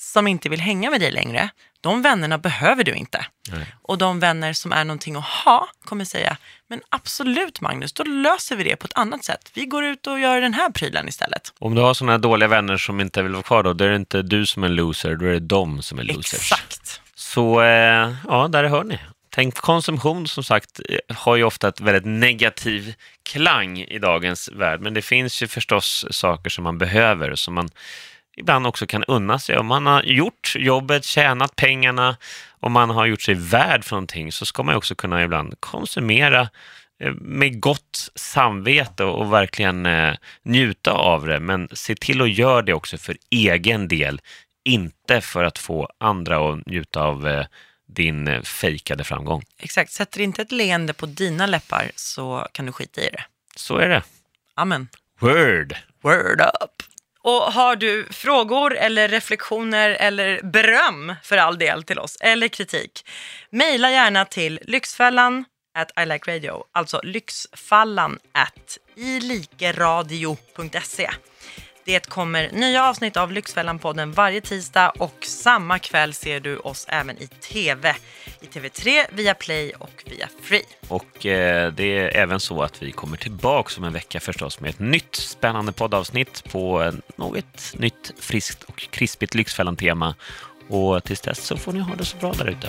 som 0.02 0.26
inte 0.26 0.48
vill 0.48 0.60
hänga 0.60 0.90
med 0.90 1.00
dig 1.00 1.10
längre, 1.10 1.50
de 1.80 2.02
vännerna 2.02 2.38
behöver 2.38 2.84
du 2.84 2.92
inte. 2.92 3.26
Nej. 3.50 3.66
Och 3.82 3.98
de 3.98 4.20
vänner 4.20 4.52
som 4.52 4.72
är 4.72 4.84
någonting 4.84 5.16
att 5.16 5.24
ha 5.24 5.68
kommer 5.84 6.04
säga, 6.04 6.36
men 6.68 6.80
absolut 6.88 7.60
Magnus, 7.60 7.92
då 7.92 8.04
löser 8.04 8.56
vi 8.56 8.64
det 8.64 8.76
på 8.76 8.84
ett 8.84 8.96
annat 8.96 9.24
sätt. 9.24 9.50
Vi 9.54 9.66
går 9.66 9.84
ut 9.84 10.06
och 10.06 10.20
gör 10.20 10.40
den 10.40 10.54
här 10.54 10.70
prylen 10.70 11.08
istället. 11.08 11.52
Om 11.58 11.74
du 11.74 11.80
har 11.80 11.94
sådana 11.94 12.18
dåliga 12.18 12.48
vänner 12.48 12.76
som 12.76 13.00
inte 13.00 13.22
vill 13.22 13.32
vara 13.32 13.42
kvar 13.42 13.62
då, 13.62 13.72
då 13.72 13.84
är 13.84 13.88
det 13.88 13.96
inte 13.96 14.22
du 14.22 14.46
som 14.46 14.62
är 14.62 14.66
en 14.66 14.74
loser, 14.74 15.14
då 15.16 15.26
är 15.26 15.32
det 15.32 15.40
de 15.40 15.82
som 15.82 15.98
är 15.98 16.02
losers. 16.02 16.34
Exakt. 16.34 17.00
Så 17.14 17.62
eh, 17.62 18.14
ja, 18.28 18.48
där 18.48 18.64
hör 18.64 18.84
ni. 18.84 18.98
Tänk 19.30 19.54
konsumtion 19.54 20.28
som 20.28 20.44
sagt 20.44 20.80
har 21.08 21.36
ju 21.36 21.44
ofta 21.44 21.68
ett 21.68 21.80
väldigt 21.80 22.04
negativ 22.04 22.94
klang 23.22 23.78
i 23.78 23.98
dagens 23.98 24.48
värld, 24.52 24.80
men 24.80 24.94
det 24.94 25.02
finns 25.02 25.42
ju 25.42 25.46
förstås 25.46 26.06
saker 26.10 26.50
som 26.50 26.64
man 26.64 26.78
behöver, 26.78 27.34
som 27.34 27.54
man 27.54 27.68
ibland 28.36 28.66
också 28.66 28.86
kan 28.86 29.04
unna 29.04 29.38
sig. 29.38 29.58
Om 29.58 29.66
man 29.66 29.86
har 29.86 30.02
gjort 30.02 30.54
jobbet, 30.58 31.04
tjänat 31.04 31.56
pengarna, 31.56 32.16
om 32.60 32.72
man 32.72 32.90
har 32.90 33.06
gjort 33.06 33.22
sig 33.22 33.34
värd 33.34 33.84
för 33.84 33.96
någonting, 33.96 34.32
så 34.32 34.46
ska 34.46 34.62
man 34.62 34.74
också 34.74 34.94
kunna 34.94 35.24
ibland 35.24 35.60
konsumera 35.60 36.48
eh, 37.00 37.12
med 37.12 37.60
gott 37.60 38.10
samvete 38.14 39.04
och 39.04 39.32
verkligen 39.32 39.86
eh, 39.86 40.14
njuta 40.42 40.92
av 40.92 41.26
det, 41.26 41.40
men 41.40 41.68
se 41.72 41.94
till 41.94 42.22
att 42.22 42.32
göra 42.32 42.62
det 42.62 42.74
också 42.74 42.98
för 42.98 43.16
egen 43.30 43.88
del, 43.88 44.20
inte 44.64 45.20
för 45.20 45.44
att 45.44 45.58
få 45.58 45.88
andra 45.98 46.52
att 46.52 46.66
njuta 46.66 47.02
av 47.02 47.28
eh, 47.28 47.46
din 47.88 48.42
fejkade 48.42 49.04
framgång. 49.04 49.42
Exakt. 49.58 49.92
Sätter 49.92 50.20
inte 50.20 50.42
ett 50.42 50.52
leende 50.52 50.92
på 50.92 51.06
dina 51.06 51.46
läppar 51.46 51.90
så 51.96 52.46
kan 52.52 52.66
du 52.66 52.72
skita 52.72 53.00
i 53.00 53.10
det. 53.12 53.24
Så 53.56 53.76
är 53.76 53.88
det. 53.88 54.02
Amen. 54.54 54.88
Word! 55.20 55.76
Word 56.02 56.40
up! 56.40 56.91
Och 57.22 57.52
har 57.52 57.76
du 57.76 58.06
frågor 58.10 58.76
eller 58.76 59.08
reflektioner 59.08 59.90
eller 59.90 60.42
beröm 60.42 61.14
för 61.22 61.36
all 61.36 61.58
del 61.58 61.82
till 61.82 61.98
oss 61.98 62.16
eller 62.20 62.48
kritik, 62.48 63.06
mejla 63.50 63.90
gärna 63.90 64.24
till 64.24 64.60
lyxfällan 64.62 65.44
at 65.74 65.92
I 66.02 66.06
like 66.06 66.34
radio, 66.34 66.64
alltså 66.72 67.00
lyxfallan 67.02 68.18
at 68.32 68.78
ilikeradio.se. 68.96 71.10
Det 71.84 72.08
kommer 72.08 72.50
nya 72.52 72.88
avsnitt 72.88 73.16
av 73.16 73.32
Lyxfällan-podden 73.32 74.12
varje 74.12 74.40
tisdag 74.40 74.92
och 74.98 75.24
samma 75.24 75.78
kväll 75.78 76.14
ser 76.14 76.40
du 76.40 76.56
oss 76.56 76.86
även 76.88 77.18
i 77.18 77.26
TV. 77.26 77.94
I 78.40 78.46
TV3, 78.46 79.04
via 79.12 79.34
Play 79.34 79.72
och 79.78 80.04
via 80.06 80.28
Free. 80.42 80.62
Och 80.88 81.26
eh, 81.26 81.72
det 81.72 81.98
är 81.98 82.16
även 82.16 82.40
så 82.40 82.62
att 82.62 82.82
vi 82.82 82.92
kommer 82.92 83.16
tillbaka 83.16 83.74
om 83.78 83.84
en 83.84 83.92
vecka 83.92 84.20
förstås 84.20 84.60
med 84.60 84.70
ett 84.70 84.78
nytt 84.78 85.14
spännande 85.14 85.72
poddavsnitt 85.72 86.44
på 86.44 86.82
eh, 86.82 86.92
något 87.16 87.74
nytt 87.74 88.12
friskt 88.18 88.62
och 88.62 88.78
krispigt 88.90 89.34
Lyxfällan-tema. 89.34 90.14
Och 90.68 91.04
tills 91.04 91.20
dess 91.20 91.44
så 91.46 91.56
får 91.56 91.72
ni 91.72 91.80
ha 91.80 91.94
det 91.94 92.04
så 92.04 92.16
bra 92.16 92.32
där 92.32 92.48
ute. 92.48 92.68